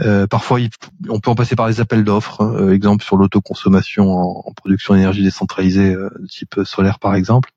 Euh, 0.00 0.26
parfois, 0.26 0.60
on 1.08 1.20
peut 1.20 1.30
en 1.30 1.34
passer 1.34 1.56
par 1.56 1.68
des 1.68 1.80
appels 1.80 2.04
d'offres, 2.04 2.42
hein, 2.42 2.70
exemple 2.70 3.04
sur 3.04 3.16
l'autoconsommation 3.16 4.10
en, 4.10 4.52
production 4.52 4.94
d'énergie 4.94 5.22
décentralisée, 5.22 5.92
de 5.94 6.26
type 6.28 6.60
solaire 6.64 6.98
par 6.98 7.14
exemple. 7.14 7.50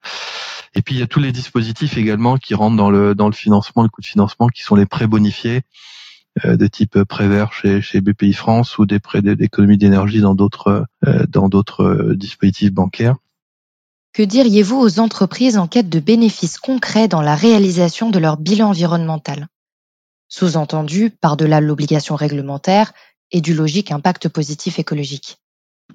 Et 0.74 0.82
puis 0.82 0.96
il 0.96 1.00
y 1.00 1.04
a 1.04 1.08
tous 1.08 1.20
les 1.20 1.32
dispositifs 1.32 1.98
également 1.98 2.38
qui 2.38 2.56
rentrent 2.56 2.78
dans 2.78 2.90
le 2.90 3.14
dans 3.14 3.28
le 3.28 3.34
financement, 3.34 3.84
le 3.84 3.90
coût 3.90 4.02
de 4.02 4.06
financement, 4.06 4.48
qui 4.48 4.62
sont 4.62 4.76
les 4.76 4.86
prêts 4.86 5.08
bonifiés 5.08 5.64
de 6.44 6.68
type 6.68 7.04
Prévert 7.04 7.54
chez, 7.54 7.82
chez 7.82 8.02
BPI 8.02 8.34
France 8.34 8.78
ou 8.78 8.86
des 8.86 9.00
prêts 9.00 9.22
d'économie 9.22 9.78
d'énergie 9.78 10.22
dans 10.22 10.36
d'autres 10.36 10.86
dans 11.28 11.50
d'autres 11.50 12.14
dispositifs 12.16 12.72
bancaires. 12.72 13.16
Que 14.14 14.24
diriez-vous 14.24 14.78
aux 14.78 15.00
entreprises 15.00 15.58
en 15.58 15.68
quête 15.68 15.90
de 15.90 16.00
bénéfices 16.00 16.58
concrets 16.58 17.08
dans 17.08 17.22
la 17.22 17.36
réalisation 17.36 18.10
de 18.10 18.20
leur 18.20 18.38
bilan 18.38 18.70
environnemental? 18.70 19.48
Sous-entendu, 20.28 21.10
par-delà 21.10 21.62
l'obligation 21.62 22.16
réglementaire 22.16 22.94
et 23.32 23.42
du 23.42 23.54
logique 23.54 23.92
impact 23.92 24.30
positif 24.30 24.80
écologique. 24.80 25.38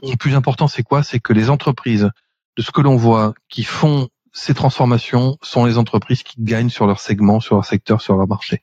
Le 0.02 0.16
plus 0.16 0.34
important, 0.34 0.68
c'est 0.68 0.82
quoi? 0.82 1.02
C'est 1.02 1.20
que 1.20 1.32
les 1.32 1.48
entreprises, 1.50 2.10
de 2.56 2.62
ce 2.62 2.70
que 2.70 2.82
l'on 2.82 2.96
voit, 2.96 3.34
qui 3.48 3.64
font 3.64 4.08
ces 4.32 4.52
transformations, 4.52 5.38
sont 5.42 5.64
les 5.64 5.78
entreprises 5.78 6.22
qui 6.22 6.36
gagnent 6.38 6.68
sur 6.68 6.86
leur 6.86 7.00
segment, 7.00 7.40
sur 7.40 7.54
leur 7.54 7.64
secteur, 7.64 8.02
sur 8.02 8.16
leur 8.16 8.28
marché. 8.28 8.62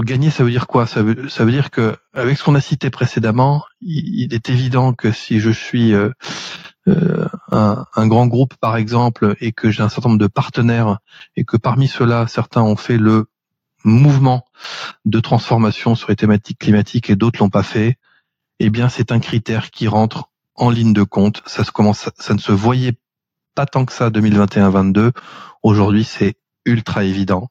Gagner, 0.00 0.30
ça 0.30 0.44
veut 0.44 0.50
dire 0.50 0.66
quoi? 0.66 0.86
Ça 0.86 1.02
veut, 1.02 1.50
dire 1.50 1.70
que, 1.70 1.96
avec 2.12 2.36
ce 2.38 2.44
qu'on 2.44 2.54
a 2.54 2.60
cité 2.60 2.90
précédemment, 2.90 3.64
il, 3.80 4.32
est 4.34 4.50
évident 4.50 4.92
que 4.92 5.12
si 5.12 5.40
je 5.40 5.50
suis 5.50 5.94
euh, 5.94 6.10
euh, 6.88 7.26
un, 7.52 8.06
grand 8.06 8.26
groupe 8.26 8.54
par 8.56 8.76
exemple 8.76 9.36
et 9.40 9.52
que 9.52 9.70
j'ai 9.70 9.82
un 9.82 9.88
certain 9.88 10.08
nombre 10.10 10.20
de 10.20 10.26
partenaires 10.26 10.98
et 11.36 11.44
que 11.44 11.56
parmi 11.56 11.88
ceux-là 11.88 12.26
certains 12.26 12.62
ont 12.62 12.76
fait 12.76 12.98
le 12.98 13.26
mouvement 13.84 14.44
de 15.04 15.20
transformation 15.20 15.94
sur 15.94 16.10
les 16.10 16.16
thématiques 16.16 16.58
climatiques 16.58 17.10
et 17.10 17.16
d'autres 17.16 17.40
l'ont 17.40 17.50
pas 17.50 17.62
fait, 17.62 17.96
eh 18.58 18.70
bien 18.70 18.88
c'est 18.88 19.12
un 19.12 19.20
critère 19.20 19.70
qui 19.70 19.88
rentre 19.88 20.30
en 20.54 20.70
ligne 20.70 20.92
de 20.92 21.02
compte. 21.02 21.42
Ça 21.46 21.64
ça 21.64 22.34
ne 22.34 22.38
se 22.38 22.52
voyait 22.52 22.98
pas 23.54 23.66
tant 23.66 23.84
que 23.84 23.92
ça 23.92 24.10
2021-22. 24.10 25.12
Aujourd'hui 25.62 26.04
c'est 26.04 26.36
ultra 26.64 27.04
évident. 27.04 27.50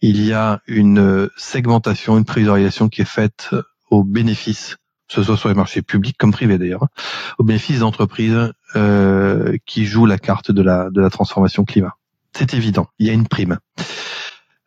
Il 0.00 0.24
y 0.24 0.32
a 0.32 0.60
une 0.66 1.28
segmentation, 1.36 2.16
une 2.18 2.24
priorisation 2.24 2.88
qui 2.88 3.02
est 3.02 3.08
faite 3.08 3.50
au 3.90 4.04
bénéfice 4.04 4.76
ce 5.08 5.22
soit 5.22 5.36
sur 5.36 5.48
les 5.48 5.54
marchés 5.54 5.82
publics 5.82 6.16
comme 6.18 6.32
privés 6.32 6.58
d'ailleurs, 6.58 6.84
hein, 6.84 6.88
au 7.38 7.44
bénéfice 7.44 7.80
d'entreprises 7.80 8.52
euh, 8.76 9.56
qui 9.66 9.86
jouent 9.86 10.06
la 10.06 10.18
carte 10.18 10.52
de 10.52 10.62
la, 10.62 10.90
de 10.90 11.00
la 11.00 11.10
transformation 11.10 11.64
climat. 11.64 11.96
C'est 12.36 12.54
évident, 12.54 12.88
il 12.98 13.06
y 13.06 13.10
a 13.10 13.14
une 13.14 13.26
prime. 13.26 13.58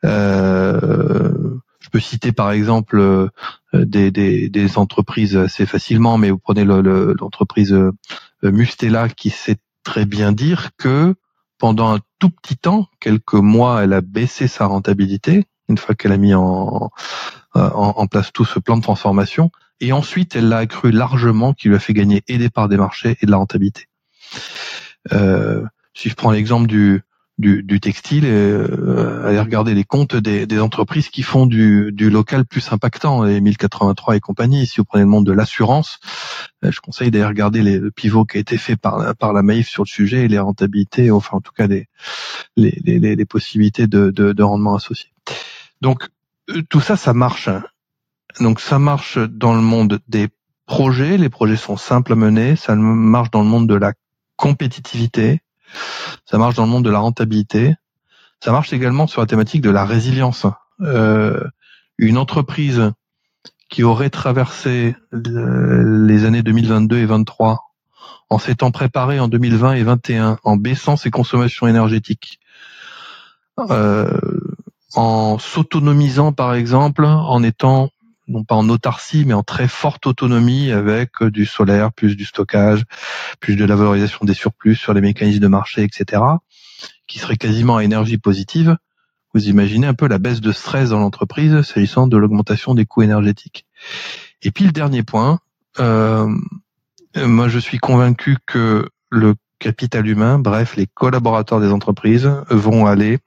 Euh, 0.03 1.31
je 1.79 1.89
peux 1.89 1.99
citer 1.99 2.31
par 2.31 2.51
exemple 2.51 2.99
euh, 2.99 3.29
des, 3.73 4.09
des, 4.09 4.49
des, 4.49 4.77
entreprises 4.79 5.37
assez 5.37 5.67
facilement, 5.67 6.17
mais 6.17 6.31
vous 6.31 6.39
prenez 6.39 6.65
l'entreprise 6.65 7.71
le, 7.71 7.93
Mustela 8.51 9.09
qui 9.09 9.29
sait 9.29 9.57
très 9.83 10.05
bien 10.05 10.31
dire 10.31 10.71
que 10.77 11.13
pendant 11.61 11.93
un 11.93 11.99
tout 12.17 12.31
petit 12.31 12.57
temps, 12.57 12.87
quelques 12.99 13.35
mois, 13.35 13.83
elle 13.83 13.93
a 13.93 14.01
baissé 14.01 14.47
sa 14.47 14.65
rentabilité 14.65 15.45
une 15.69 15.77
fois 15.77 15.93
qu'elle 15.93 16.11
a 16.11 16.17
mis 16.17 16.33
en, 16.33 16.89
en, 17.53 17.69
en 17.71 18.07
place 18.07 18.33
tout 18.33 18.45
ce 18.45 18.57
plan 18.57 18.77
de 18.77 18.81
transformation 18.81 19.51
et 19.79 19.91
ensuite 19.91 20.35
elle 20.35 20.49
l'a 20.49 20.57
accru 20.57 20.91
largement, 20.91 21.53
qui 21.53 21.67
lui 21.67 21.75
a 21.75 21.79
fait 21.79 21.93
gagner 21.93 22.23
et 22.27 22.39
des 22.39 22.49
des 22.67 22.77
marchés 22.77 23.15
et 23.21 23.27
de 23.27 23.31
la 23.31 23.37
rentabilité. 23.37 23.85
Euh, 25.11 25.63
si 25.93 26.09
je 26.09 26.15
prends 26.15 26.31
l'exemple 26.31 26.65
du 26.65 27.03
du, 27.41 27.63
du 27.63 27.79
textile 27.79 28.23
euh, 28.25 29.27
aller 29.27 29.39
regarder 29.39 29.73
les 29.73 29.83
comptes 29.83 30.15
des, 30.15 30.45
des 30.45 30.59
entreprises 30.59 31.09
qui 31.09 31.23
font 31.23 31.45
du, 31.45 31.91
du, 31.91 32.09
local 32.09 32.45
plus 32.45 32.71
impactant, 32.71 33.23
les 33.23 33.41
1083 33.41 34.15
et 34.15 34.19
compagnie. 34.19 34.67
Si 34.67 34.77
vous 34.77 34.85
prenez 34.85 35.03
le 35.03 35.09
monde 35.09 35.25
de 35.25 35.33
l'assurance, 35.33 35.99
euh, 36.63 36.71
je 36.71 36.79
conseille 36.79 37.11
d'aller 37.11 37.25
regarder 37.25 37.63
les, 37.63 37.79
le 37.79 37.91
pivot 37.91 38.23
qui 38.23 38.37
a 38.37 38.39
été 38.39 38.57
fait 38.57 38.77
par, 38.77 39.15
par 39.15 39.33
la 39.33 39.41
Maïf 39.41 39.67
sur 39.67 39.83
le 39.83 39.89
sujet 39.89 40.25
et 40.25 40.27
les 40.27 40.39
rentabilités, 40.39 41.11
enfin 41.11 41.37
en 41.37 41.41
tout 41.41 41.51
cas 41.51 41.67
les, 41.67 41.87
les, 42.55 42.79
les, 42.85 43.15
les 43.15 43.25
possibilités 43.25 43.87
de, 43.87 44.11
de, 44.11 44.31
de, 44.31 44.43
rendement 44.43 44.75
associés. 44.75 45.11
Donc 45.81 46.07
euh, 46.49 46.61
tout 46.69 46.81
ça, 46.81 46.95
ça 46.95 47.13
marche. 47.13 47.49
Donc 48.39 48.61
ça 48.61 48.79
marche 48.79 49.17
dans 49.17 49.55
le 49.55 49.61
monde 49.61 49.99
des 50.07 50.29
projets, 50.67 51.17
les 51.17 51.29
projets 51.29 51.57
sont 51.57 51.75
simples 51.75 52.13
à 52.13 52.15
mener, 52.15 52.55
ça 52.55 52.75
marche 52.75 53.31
dans 53.31 53.41
le 53.41 53.49
monde 53.49 53.67
de 53.67 53.75
la 53.75 53.93
compétitivité, 54.37 55.41
ça 56.25 56.37
marche 56.37 56.55
dans 56.55 56.65
le 56.65 56.71
monde 56.71 56.85
de 56.85 56.89
la 56.89 56.99
rentabilité. 56.99 57.75
Ça 58.43 58.51
marche 58.51 58.73
également 58.73 59.07
sur 59.07 59.21
la 59.21 59.27
thématique 59.27 59.61
de 59.61 59.69
la 59.69 59.85
résilience. 59.85 60.45
Euh, 60.81 61.43
une 61.97 62.17
entreprise 62.17 62.91
qui 63.69 63.83
aurait 63.83 64.09
traversé 64.09 64.95
les 65.11 66.25
années 66.25 66.41
2022 66.43 66.97
et 66.97 67.01
2023 67.01 67.59
en 68.31 68.39
s'étant 68.39 68.71
préparée 68.71 69.19
en 69.19 69.27
2020 69.27 69.73
et 69.73 69.83
2021, 69.83 70.37
en 70.43 70.55
baissant 70.55 70.95
ses 70.95 71.11
consommations 71.11 71.67
énergétiques, 71.67 72.39
euh, 73.59 74.09
en 74.95 75.37
s'autonomisant 75.37 76.31
par 76.31 76.53
exemple, 76.53 77.03
en 77.05 77.43
étant 77.43 77.89
non 78.27 78.43
pas 78.43 78.55
en 78.55 78.69
autarcie, 78.69 79.25
mais 79.25 79.33
en 79.33 79.43
très 79.43 79.67
forte 79.67 80.07
autonomie 80.07 80.71
avec 80.71 81.23
du 81.23 81.45
solaire, 81.45 81.91
plus 81.91 82.15
du 82.15 82.25
stockage, 82.25 82.83
plus 83.39 83.55
de 83.55 83.65
la 83.65 83.75
valorisation 83.75 84.25
des 84.25 84.33
surplus 84.33 84.75
sur 84.75 84.93
les 84.93 85.01
mécanismes 85.01 85.39
de 85.39 85.47
marché, 85.47 85.83
etc., 85.83 86.21
qui 87.07 87.19
serait 87.19 87.37
quasiment 87.37 87.77
à 87.77 87.83
énergie 87.83 88.17
positive. 88.17 88.77
Vous 89.33 89.47
imaginez 89.47 89.87
un 89.87 89.93
peu 89.93 90.07
la 90.07 90.17
baisse 90.17 90.41
de 90.41 90.51
stress 90.51 90.89
dans 90.89 90.99
l'entreprise 90.99 91.61
s'agissant 91.61 92.07
de 92.07 92.17
l'augmentation 92.17 92.73
des 92.73 92.85
coûts 92.85 93.01
énergétiques. 93.01 93.65
Et 94.41 94.51
puis 94.51 94.65
le 94.65 94.71
dernier 94.71 95.03
point, 95.03 95.39
euh, 95.79 96.27
moi 97.15 97.47
je 97.47 97.59
suis 97.59 97.77
convaincu 97.77 98.37
que 98.45 98.89
le 99.09 99.35
capital 99.59 100.07
humain, 100.07 100.39
bref, 100.39 100.75
les 100.75 100.87
collaborateurs 100.87 101.61
des 101.61 101.71
entreprises 101.71 102.29
vont 102.49 102.87
aller 102.87 103.19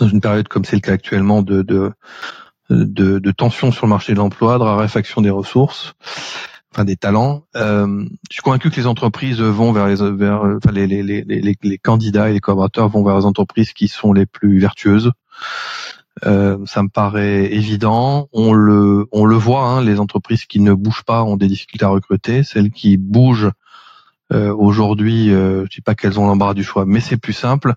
dans 0.00 0.08
une 0.08 0.20
période 0.20 0.48
comme 0.48 0.64
c'est 0.64 0.76
le 0.76 0.80
cas 0.80 0.92
actuellement 0.92 1.42
de, 1.42 1.62
de 1.62 1.92
de, 2.70 3.18
de 3.18 3.30
tension 3.30 3.72
sur 3.72 3.86
le 3.86 3.90
marché 3.90 4.12
de 4.12 4.18
l'emploi, 4.18 4.58
de 4.58 4.62
raréfaction 4.62 5.20
des 5.20 5.30
ressources, 5.30 5.94
enfin 6.72 6.84
des 6.84 6.96
talents. 6.96 7.44
Euh, 7.56 8.04
je 8.30 8.34
suis 8.34 8.42
convaincu 8.42 8.70
que 8.70 8.76
les 8.76 8.86
entreprises 8.86 9.40
vont 9.40 9.72
vers 9.72 9.86
les, 9.86 9.96
vers, 9.96 10.42
enfin 10.42 10.72
les, 10.72 10.86
les, 10.86 11.02
les, 11.02 11.24
les, 11.24 11.78
candidats 11.78 12.30
et 12.30 12.32
les 12.32 12.40
collaborateurs 12.40 12.88
vont 12.88 13.04
vers 13.04 13.18
les 13.18 13.24
entreprises 13.24 13.72
qui 13.72 13.88
sont 13.88 14.12
les 14.12 14.26
plus 14.26 14.58
vertueuses. 14.58 15.12
Euh, 16.26 16.58
ça 16.66 16.82
me 16.82 16.88
paraît 16.88 17.52
évident. 17.52 18.28
On 18.32 18.52
le, 18.52 19.06
on 19.12 19.24
le 19.24 19.36
voit. 19.36 19.64
Hein, 19.64 19.84
les 19.84 20.00
entreprises 20.00 20.46
qui 20.46 20.60
ne 20.60 20.74
bougent 20.74 21.04
pas 21.04 21.22
ont 21.22 21.36
des 21.36 21.48
difficultés 21.48 21.84
à 21.84 21.88
recruter. 21.88 22.42
Celles 22.42 22.70
qui 22.70 22.96
bougent 22.96 23.50
euh, 24.32 24.54
aujourd'hui, 24.54 25.32
euh, 25.32 25.64
je 25.64 25.76
dis 25.76 25.80
pas 25.80 25.94
qu'elles 25.94 26.20
ont 26.20 26.26
l'embarras 26.26 26.54
du 26.54 26.64
choix, 26.64 26.84
mais 26.86 27.00
c'est 27.00 27.16
plus 27.16 27.32
simple. 27.32 27.74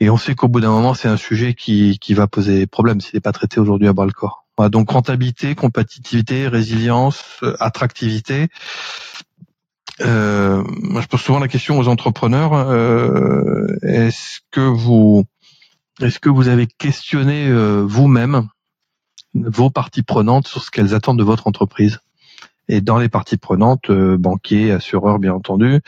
Et 0.00 0.10
on 0.10 0.16
sait 0.16 0.34
qu'au 0.34 0.48
bout 0.48 0.60
d'un 0.60 0.70
moment, 0.70 0.94
c'est 0.94 1.08
un 1.08 1.16
sujet 1.16 1.54
qui, 1.54 1.98
qui 1.98 2.14
va 2.14 2.26
poser 2.26 2.66
problème 2.66 3.00
s'il 3.00 3.16
n'est 3.16 3.20
pas 3.20 3.32
traité 3.32 3.60
aujourd'hui 3.60 3.88
à 3.88 3.92
bras 3.92 4.06
le 4.06 4.12
corps. 4.12 4.46
Donc 4.70 4.90
rentabilité, 4.90 5.54
compétitivité, 5.54 6.48
résilience, 6.48 7.40
attractivité. 7.60 8.48
Euh, 10.02 10.62
je 11.00 11.06
pose 11.06 11.20
souvent 11.20 11.38
la 11.38 11.48
question 11.48 11.78
aux 11.78 11.88
entrepreneurs 11.88 12.52
euh, 12.52 13.66
est-ce 13.82 14.40
que 14.50 14.60
vous 14.60 15.24
est-ce 16.02 16.18
que 16.18 16.28
vous 16.28 16.48
avez 16.48 16.66
questionné 16.66 17.48
euh, 17.48 17.82
vous-même 17.86 18.48
vos 19.32 19.70
parties 19.70 20.02
prenantes 20.02 20.46
sur 20.46 20.62
ce 20.62 20.70
qu'elles 20.70 20.94
attendent 20.94 21.18
de 21.18 21.24
votre 21.24 21.46
entreprise? 21.46 22.00
Et 22.68 22.80
dans 22.80 22.98
les 22.98 23.08
parties 23.08 23.36
prenantes, 23.36 23.92
banquiers, 23.92 24.72
assureurs, 24.72 25.20
bien 25.20 25.32
entendu, 25.32 25.82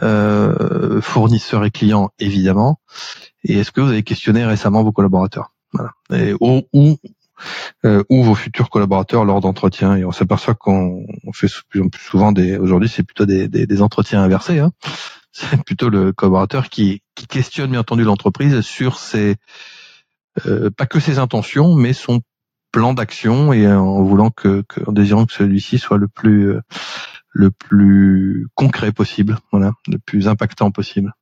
fournisseurs 0.00 1.64
et 1.64 1.70
clients, 1.70 2.10
évidemment. 2.18 2.80
Et 3.44 3.58
est-ce 3.58 3.72
que 3.72 3.80
vous 3.80 3.90
avez 3.90 4.02
questionné 4.02 4.44
récemment 4.44 4.82
vos 4.82 4.92
collaborateurs? 4.92 5.52
Voilà. 5.72 5.92
Et, 6.12 6.34
ou, 6.40 6.62
ou, 6.72 6.96
euh, 7.84 8.02
ou 8.08 8.22
vos 8.22 8.34
futurs 8.34 8.70
collaborateurs 8.70 9.24
lors 9.24 9.40
d'entretiens? 9.40 9.96
Et 9.96 10.04
on 10.04 10.12
s'aperçoit 10.12 10.54
qu'on 10.54 11.06
fait 11.32 11.48
souvent 11.96 12.32
des. 12.32 12.56
Aujourd'hui, 12.56 12.88
c'est 12.88 13.02
plutôt 13.02 13.26
des, 13.26 13.48
des, 13.48 13.66
des, 13.66 13.82
entretiens 13.82 14.22
inversés. 14.22 14.58
Hein. 14.58 14.72
C'est 15.30 15.62
plutôt 15.62 15.88
le 15.88 16.12
collaborateur 16.12 16.68
qui, 16.68 17.02
qui 17.14 17.28
questionne 17.28 17.70
bien 17.70 17.80
entendu 17.80 18.02
l'entreprise 18.02 18.60
sur 18.62 18.98
ses 18.98 19.36
euh, 20.46 20.70
pas 20.70 20.86
que 20.86 20.98
ses 20.98 21.18
intentions, 21.18 21.74
mais 21.74 21.92
son 21.92 22.22
plan 22.72 22.92
d'action 22.92 23.52
et 23.52 23.70
en 23.70 24.02
voulant 24.02 24.30
que, 24.30 24.62
que 24.68 24.80
en 24.86 24.92
désirant 24.92 25.26
que 25.26 25.32
celui-ci 25.32 25.78
soit 25.78 25.98
le 25.98 26.08
plus 26.08 26.50
euh, 26.50 26.60
le 27.30 27.50
plus 27.50 28.48
concret 28.54 28.92
possible, 28.92 29.38
voilà, 29.52 29.72
le 29.86 29.98
plus 29.98 30.28
impactant 30.28 30.70
possible. 30.70 31.14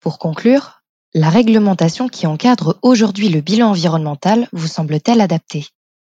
Pour 0.00 0.18
conclure, 0.18 0.77
la 1.14 1.30
réglementation 1.30 2.08
qui 2.08 2.26
encadre 2.26 2.78
aujourd'hui 2.82 3.28
le 3.28 3.40
bilan 3.40 3.70
environnemental 3.70 4.48
vous 4.52 4.66
semble-t-elle 4.66 5.20
adaptée? 5.20 5.66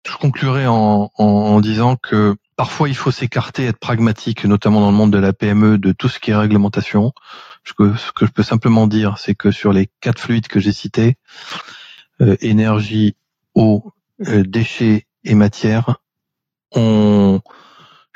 Je 0.07 0.17
conclurai 0.17 0.67
en, 0.67 1.61
disant 1.61 1.97
que 1.97 2.37
parfois 2.57 2.89
il 2.89 2.95
faut 2.95 3.11
s'écarter, 3.11 3.65
être 3.65 3.79
pragmatique, 3.79 4.45
notamment 4.45 4.81
dans 4.81 4.91
le 4.91 4.97
monde 4.97 5.13
de 5.13 5.19
la 5.19 5.33
PME, 5.33 5.79
de 5.79 5.93
tout 5.93 6.09
ce 6.09 6.19
qui 6.19 6.31
est 6.31 6.37
réglementation. 6.37 7.13
Ce 7.65 7.73
que, 7.75 7.93
je 7.95 8.31
peux 8.31 8.43
simplement 8.43 8.87
dire, 8.87 9.19
c'est 9.19 9.35
que 9.35 9.51
sur 9.51 9.73
les 9.73 9.91
quatre 10.01 10.21
fluides 10.21 10.49
que 10.49 10.61
j'ai 10.61 10.73
cités, 10.73 11.17
euh, 12.21 12.37
énergie, 12.41 13.17
eau, 13.55 13.93
euh, 14.27 14.45
déchets 14.45 15.07
et 15.25 15.35
matière, 15.35 15.97
on, 16.75 17.41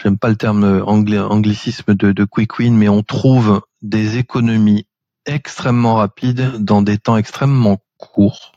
j'aime 0.03 0.19
pas 0.19 0.29
le 0.29 0.37
terme 0.37 0.83
anglicisme 0.87 1.95
de, 1.95 2.13
de 2.13 2.25
quick 2.25 2.59
win, 2.59 2.75
mais 2.75 2.89
on 2.89 3.03
trouve 3.03 3.61
des 3.83 4.17
économies 4.17 4.87
extrêmement 5.27 5.97
rapide 5.97 6.57
dans 6.59 6.83
des 6.83 6.99
temps 6.99 7.17
extrêmement 7.17 7.79
courts, 7.97 8.53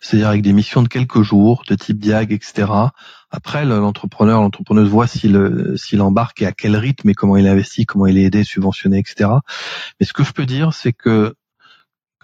c'est-à-dire 0.00 0.28
avec 0.28 0.42
des 0.42 0.52
missions 0.52 0.82
de 0.82 0.88
quelques 0.88 1.22
jours, 1.22 1.62
de 1.68 1.74
type 1.74 1.98
diag, 1.98 2.32
etc. 2.32 2.66
Après, 3.30 3.64
l'entrepreneur, 3.64 4.40
l'entrepreneuse 4.40 4.88
voit 4.88 5.06
s'il 5.06 6.00
embarque 6.00 6.42
et 6.42 6.46
à 6.46 6.52
quel 6.52 6.76
rythme 6.76 7.08
et 7.08 7.14
comment 7.14 7.36
il 7.36 7.46
investit, 7.46 7.86
comment 7.86 8.06
il 8.06 8.18
est 8.18 8.24
aidé, 8.24 8.44
subventionné, 8.44 8.98
etc. 8.98 9.30
Mais 9.98 10.06
ce 10.06 10.12
que 10.12 10.24
je 10.24 10.32
peux 10.32 10.46
dire, 10.46 10.72
c'est 10.72 10.92
que 10.92 11.34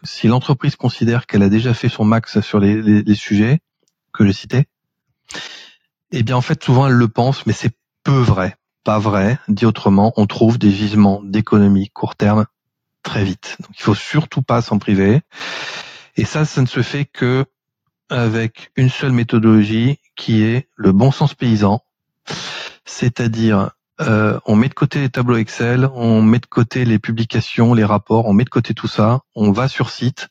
si 0.03 0.29
l'entreprise 0.29 0.77
considère 0.77 1.27
qu'elle 1.27 1.43
a 1.43 1.49
déjà 1.49 1.75
fait 1.75 1.89
son 1.89 2.05
max 2.05 2.41
sur 2.41 2.61
les, 2.61 3.15
sujets 3.15 3.61
que 4.13 4.27
je 4.27 4.33
citais, 4.33 4.67
eh 6.11 6.23
bien 6.23 6.37
en 6.37 6.41
fait 6.41 6.63
souvent 6.63 6.87
elle 6.87 6.95
le 6.95 7.09
pense, 7.09 7.47
mais 7.47 7.53
c'est 7.53 7.75
peu 8.03 8.19
vrai, 8.19 8.57
pas 8.85 8.99
vrai. 8.99 9.39
Dit 9.49 9.67
autrement, 9.67 10.13
on 10.17 10.27
trouve 10.27 10.59
des 10.59 10.71
gisements 10.71 11.23
d'économie 11.23 11.91
court 11.91 12.17
terme 12.17 12.47
très 13.03 13.25
vite. 13.25 13.57
Donc 13.61 13.71
il 13.79 13.83
faut 13.83 13.95
surtout 13.95 14.43
pas 14.43 14.63
s'en 14.63 14.79
priver. 14.79 15.21
Et 16.17 16.25
ça, 16.25 16.45
ça 16.45 16.61
ne 16.61 16.67
se 16.67 16.83
fait 16.83 17.05
que 17.05 17.45
avec 18.09 18.73
une 18.77 18.91
seule 18.91 19.13
méthodologie 19.13 19.99
qui 20.17 20.43
est 20.43 20.69
le 20.77 20.93
bon 20.93 21.13
sens 21.13 21.35
paysan, 21.35 21.83
c'est-à-dire 22.85 23.71
euh, 24.01 24.39
on 24.47 24.57
met 24.57 24.69
de 24.69 24.75
côté 24.75 25.01
les 25.01 25.11
tableaux 25.11 25.37
Excel, 25.37 25.89
on 25.95 26.23
met 26.23 26.39
de 26.39 26.47
côté 26.47 26.85
les 26.85 26.99
publications, 26.99 27.75
les 27.75 27.85
rapports, 27.85 28.27
on 28.27 28.33
met 28.33 28.45
de 28.45 28.49
côté 28.49 28.73
tout 28.75 28.89
ça, 28.89 29.21
on 29.35 29.53
va 29.53 29.69
sur 29.69 29.91
site 29.91 30.29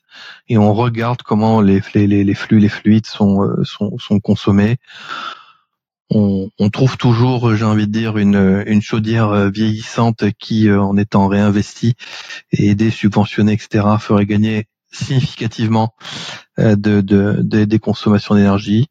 et 0.48 0.58
on 0.58 0.74
regarde 0.74 1.22
comment 1.22 1.62
les, 1.62 1.82
les, 1.94 2.08
les 2.08 2.34
flux, 2.34 2.60
les 2.60 2.70
fluides 2.70 3.06
sont, 3.06 3.44
euh, 3.44 4.20
consommés 4.24 4.78
on, 6.12 6.70
trouve 6.72 6.98
toujours, 6.98 7.56
j'ai 7.56 7.66
envie 7.66 7.88
de 7.88 7.92
dire, 7.92 8.18
une, 8.18 8.64
une 8.66 8.82
chaudière 8.82 9.30
euh, 9.30 9.50
vieillissante 9.50 10.26
qui, 10.40 10.68
euh, 10.68 10.82
en 10.82 10.98
étant 10.98 11.28
réinvestie 11.28 11.96
et 12.52 12.70
aidée, 12.70 12.90
subventionnée, 12.90 13.54
etc., 13.54 13.86
ferait 14.00 14.26
gagner 14.26 14.68
significativement 14.92 15.94
euh, 16.58 16.76
de, 16.76 17.02
de, 17.02 17.66
des 17.66 17.80
consommations 17.80 18.36
d'énergie. 18.36 18.88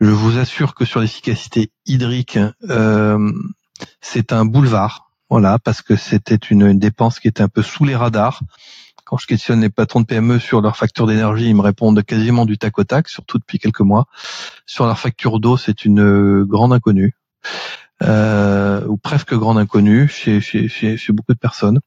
Je 0.00 0.10
vous 0.10 0.38
assure 0.38 0.74
que 0.74 0.84
sur 0.84 1.00
l'efficacité 1.00 1.70
hydrique, 1.86 2.38
c'est 4.00 4.32
un 4.32 4.44
boulevard, 4.44 5.12
voilà, 5.30 5.58
parce 5.58 5.80
que 5.80 5.96
c'était 5.96 6.34
une, 6.34 6.66
une 6.66 6.78
dépense 6.78 7.20
qui 7.20 7.28
était 7.28 7.42
un 7.42 7.48
peu 7.48 7.62
sous 7.62 7.84
les 7.84 7.94
radars 7.94 8.42
quand 9.12 9.18
je 9.18 9.26
questionne 9.26 9.60
les 9.60 9.68
patrons 9.68 10.00
de 10.00 10.06
PME 10.06 10.38
sur 10.38 10.62
leur 10.62 10.78
facture 10.78 11.06
d'énergie, 11.06 11.50
ils 11.50 11.54
me 11.54 11.60
répondent 11.60 12.02
quasiment 12.02 12.46
du 12.46 12.56
tac 12.56 12.78
au 12.78 12.84
tac, 12.84 13.08
surtout 13.08 13.38
depuis 13.38 13.58
quelques 13.58 13.82
mois. 13.82 14.06
Sur 14.64 14.86
leur 14.86 14.98
facture 14.98 15.38
d'eau, 15.38 15.58
c'est 15.58 15.84
une 15.84 16.00
euh, 16.00 16.46
grande 16.46 16.72
inconnue, 16.72 17.14
euh, 18.02 18.86
ou 18.86 18.96
presque 18.96 19.34
grande 19.34 19.58
inconnue 19.58 20.08
chez, 20.08 20.40
chez, 20.40 20.66
chez, 20.66 21.12
beaucoup 21.12 21.34
de 21.34 21.38
personnes. 21.38 21.80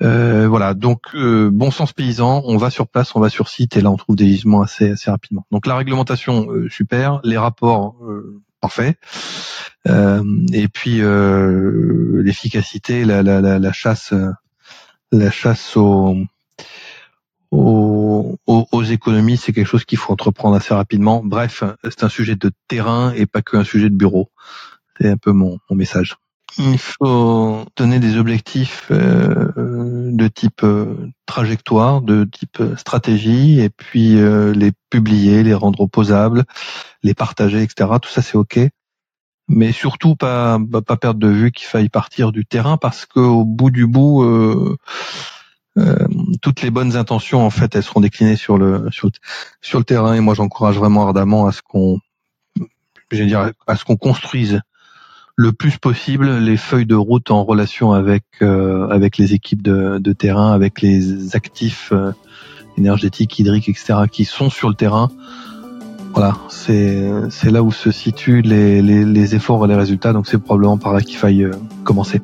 Euh, 0.00 0.48
voilà, 0.48 0.72
donc 0.72 1.14
bon 1.14 1.70
sens 1.70 1.92
paysan, 1.92 2.40
on 2.46 2.56
va 2.56 2.70
sur 2.70 2.88
place, 2.88 3.14
on 3.14 3.20
va 3.20 3.28
sur 3.28 3.50
site 3.50 3.76
et 3.76 3.82
là 3.82 3.90
on 3.90 3.98
trouve 3.98 4.16
des 4.16 4.28
gisements 4.28 4.62
assez 4.62 4.92
assez 4.92 5.10
rapidement. 5.10 5.44
Donc 5.52 5.66
la 5.66 5.76
réglementation 5.76 6.48
super, 6.70 7.20
les 7.24 7.36
rapports 7.36 7.96
parfait, 8.62 8.96
et 9.86 10.68
puis 10.72 11.02
l'efficacité, 11.02 13.04
la, 13.04 13.22
la, 13.22 13.42
la, 13.42 13.58
la, 13.58 13.72
chasse, 13.72 14.14
la 15.12 15.30
chasse 15.30 15.76
aux 15.76 16.16
aux, 17.50 18.38
aux, 18.46 18.82
économies, 18.82 19.36
c'est 19.36 19.52
quelque 19.52 19.66
chose 19.66 19.84
qu'il 19.84 19.98
faut 19.98 20.12
entreprendre 20.12 20.56
assez 20.56 20.74
rapidement. 20.74 21.22
Bref, 21.24 21.64
c'est 21.84 22.04
un 22.04 22.08
sujet 22.08 22.36
de 22.36 22.50
terrain 22.68 23.12
et 23.12 23.26
pas 23.26 23.42
qu'un 23.42 23.64
sujet 23.64 23.88
de 23.88 23.96
bureau. 23.96 24.30
C'est 25.00 25.08
un 25.08 25.16
peu 25.16 25.32
mon, 25.32 25.58
mon 25.70 25.76
message. 25.76 26.16
Il 26.56 26.78
faut 26.78 27.64
donner 27.76 28.00
des 28.00 28.16
objectifs 28.16 28.88
euh, 28.90 29.52
de 29.56 30.28
type 30.28 30.64
euh, 30.64 31.10
trajectoire, 31.26 32.00
de 32.00 32.24
type 32.24 32.62
stratégie, 32.76 33.60
et 33.60 33.70
puis 33.70 34.18
euh, 34.18 34.52
les 34.52 34.72
publier, 34.90 35.42
les 35.42 35.54
rendre 35.54 35.80
opposables, 35.80 36.44
les 37.02 37.14
partager, 37.14 37.62
etc. 37.62 37.90
Tout 38.02 38.08
ça, 38.08 38.22
c'est 38.22 38.36
ok. 38.36 38.58
Mais 39.48 39.72
surtout 39.72 40.16
pas 40.16 40.58
pas 40.84 40.96
perdre 40.96 41.20
de 41.20 41.28
vue 41.28 41.52
qu'il 41.52 41.66
faille 41.66 41.88
partir 41.88 42.32
du 42.32 42.44
terrain 42.44 42.76
parce 42.76 43.06
qu'au 43.06 43.44
bout 43.44 43.70
du 43.70 43.86
bout, 43.86 44.22
toutes 46.42 46.62
les 46.62 46.70
bonnes 46.70 46.96
intentions 46.96 47.44
en 47.44 47.50
fait, 47.50 47.74
elles 47.74 47.82
seront 47.82 48.00
déclinées 48.00 48.36
sur 48.36 48.58
le 48.58 48.88
sur 48.90 49.10
sur 49.60 49.78
le 49.78 49.84
terrain. 49.84 50.14
Et 50.14 50.20
moi, 50.20 50.34
j'encourage 50.34 50.76
vraiment 50.76 51.06
ardemment 51.06 51.46
à 51.46 51.52
ce 51.52 51.62
qu'on, 51.62 51.98
je 53.10 53.22
dire, 53.24 53.52
à 53.66 53.76
ce 53.76 53.84
qu'on 53.84 53.96
construise 53.96 54.60
le 55.38 55.52
plus 55.52 55.78
possible 55.78 56.38
les 56.38 56.56
feuilles 56.56 56.84
de 56.84 56.96
route 56.96 57.30
en 57.30 57.44
relation 57.44 57.92
avec 57.92 58.24
euh, 58.42 58.88
avec 58.88 59.18
les 59.18 59.34
équipes 59.34 59.62
de, 59.62 59.98
de, 59.98 60.12
terrain, 60.12 60.52
avec 60.52 60.82
les 60.82 61.36
actifs 61.36 61.90
euh, 61.92 62.10
énergétiques, 62.76 63.38
hydriques, 63.38 63.68
etc. 63.68 64.00
qui 64.10 64.24
sont 64.24 64.50
sur 64.50 64.68
le 64.68 64.74
terrain. 64.74 65.10
Voilà, 66.12 66.36
c'est 66.48 67.08
c'est 67.30 67.52
là 67.52 67.62
où 67.62 67.70
se 67.70 67.92
situent 67.92 68.42
les, 68.42 68.82
les, 68.82 69.04
les, 69.04 69.34
efforts 69.36 69.64
et 69.64 69.68
les 69.68 69.76
résultats. 69.76 70.12
Donc 70.12 70.26
c'est 70.26 70.38
probablement 70.38 70.76
par 70.76 70.92
là 70.92 71.02
qu'il 71.02 71.16
faille 71.16 71.44
euh, 71.44 71.52
commencer. 71.84 72.20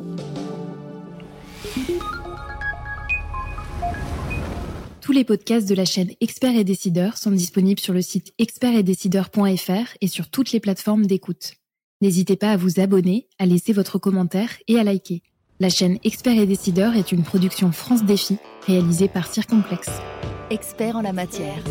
Tous 5.05 5.13
les 5.13 5.25
podcasts 5.25 5.69
de 5.69 5.75
la 5.75 5.85
chaîne 5.85 6.13
Experts 6.23 6.57
et 6.57 6.65
Décideurs 6.65 7.19
sont 7.19 7.31
disponibles 7.31 7.79
sur 7.79 7.93
le 7.93 8.01
site 8.01 8.33
expertetdecideurs.fr 8.39 9.97
et 10.01 10.09
sur 10.09 10.31
toutes 10.31 10.53
les 10.53 10.61
plateformes 10.61 11.05
d'écoute. 11.05 11.57
N'hésitez 12.01 12.37
pas 12.37 12.53
à 12.53 12.57
vous 12.57 12.81
abonner, 12.81 13.29
à 13.39 13.45
laisser 13.45 13.75
votre 13.75 13.99
commentaire 13.99 14.49
et 14.67 14.79
à 14.79 14.83
liker. 14.83 15.21
La 15.61 15.69
chaîne 15.69 15.99
Experts 16.05 16.41
et 16.41 16.47
Décideurs 16.47 16.97
est 16.97 17.13
une 17.13 17.23
production 17.23 17.71
France 17.71 18.05
Défi 18.05 18.39
réalisée 18.67 19.09
par 19.09 19.31
Circomplex. 19.31 19.91
Experts 20.49 20.97
en 20.97 21.03
la 21.03 21.13
matière. 21.13 21.63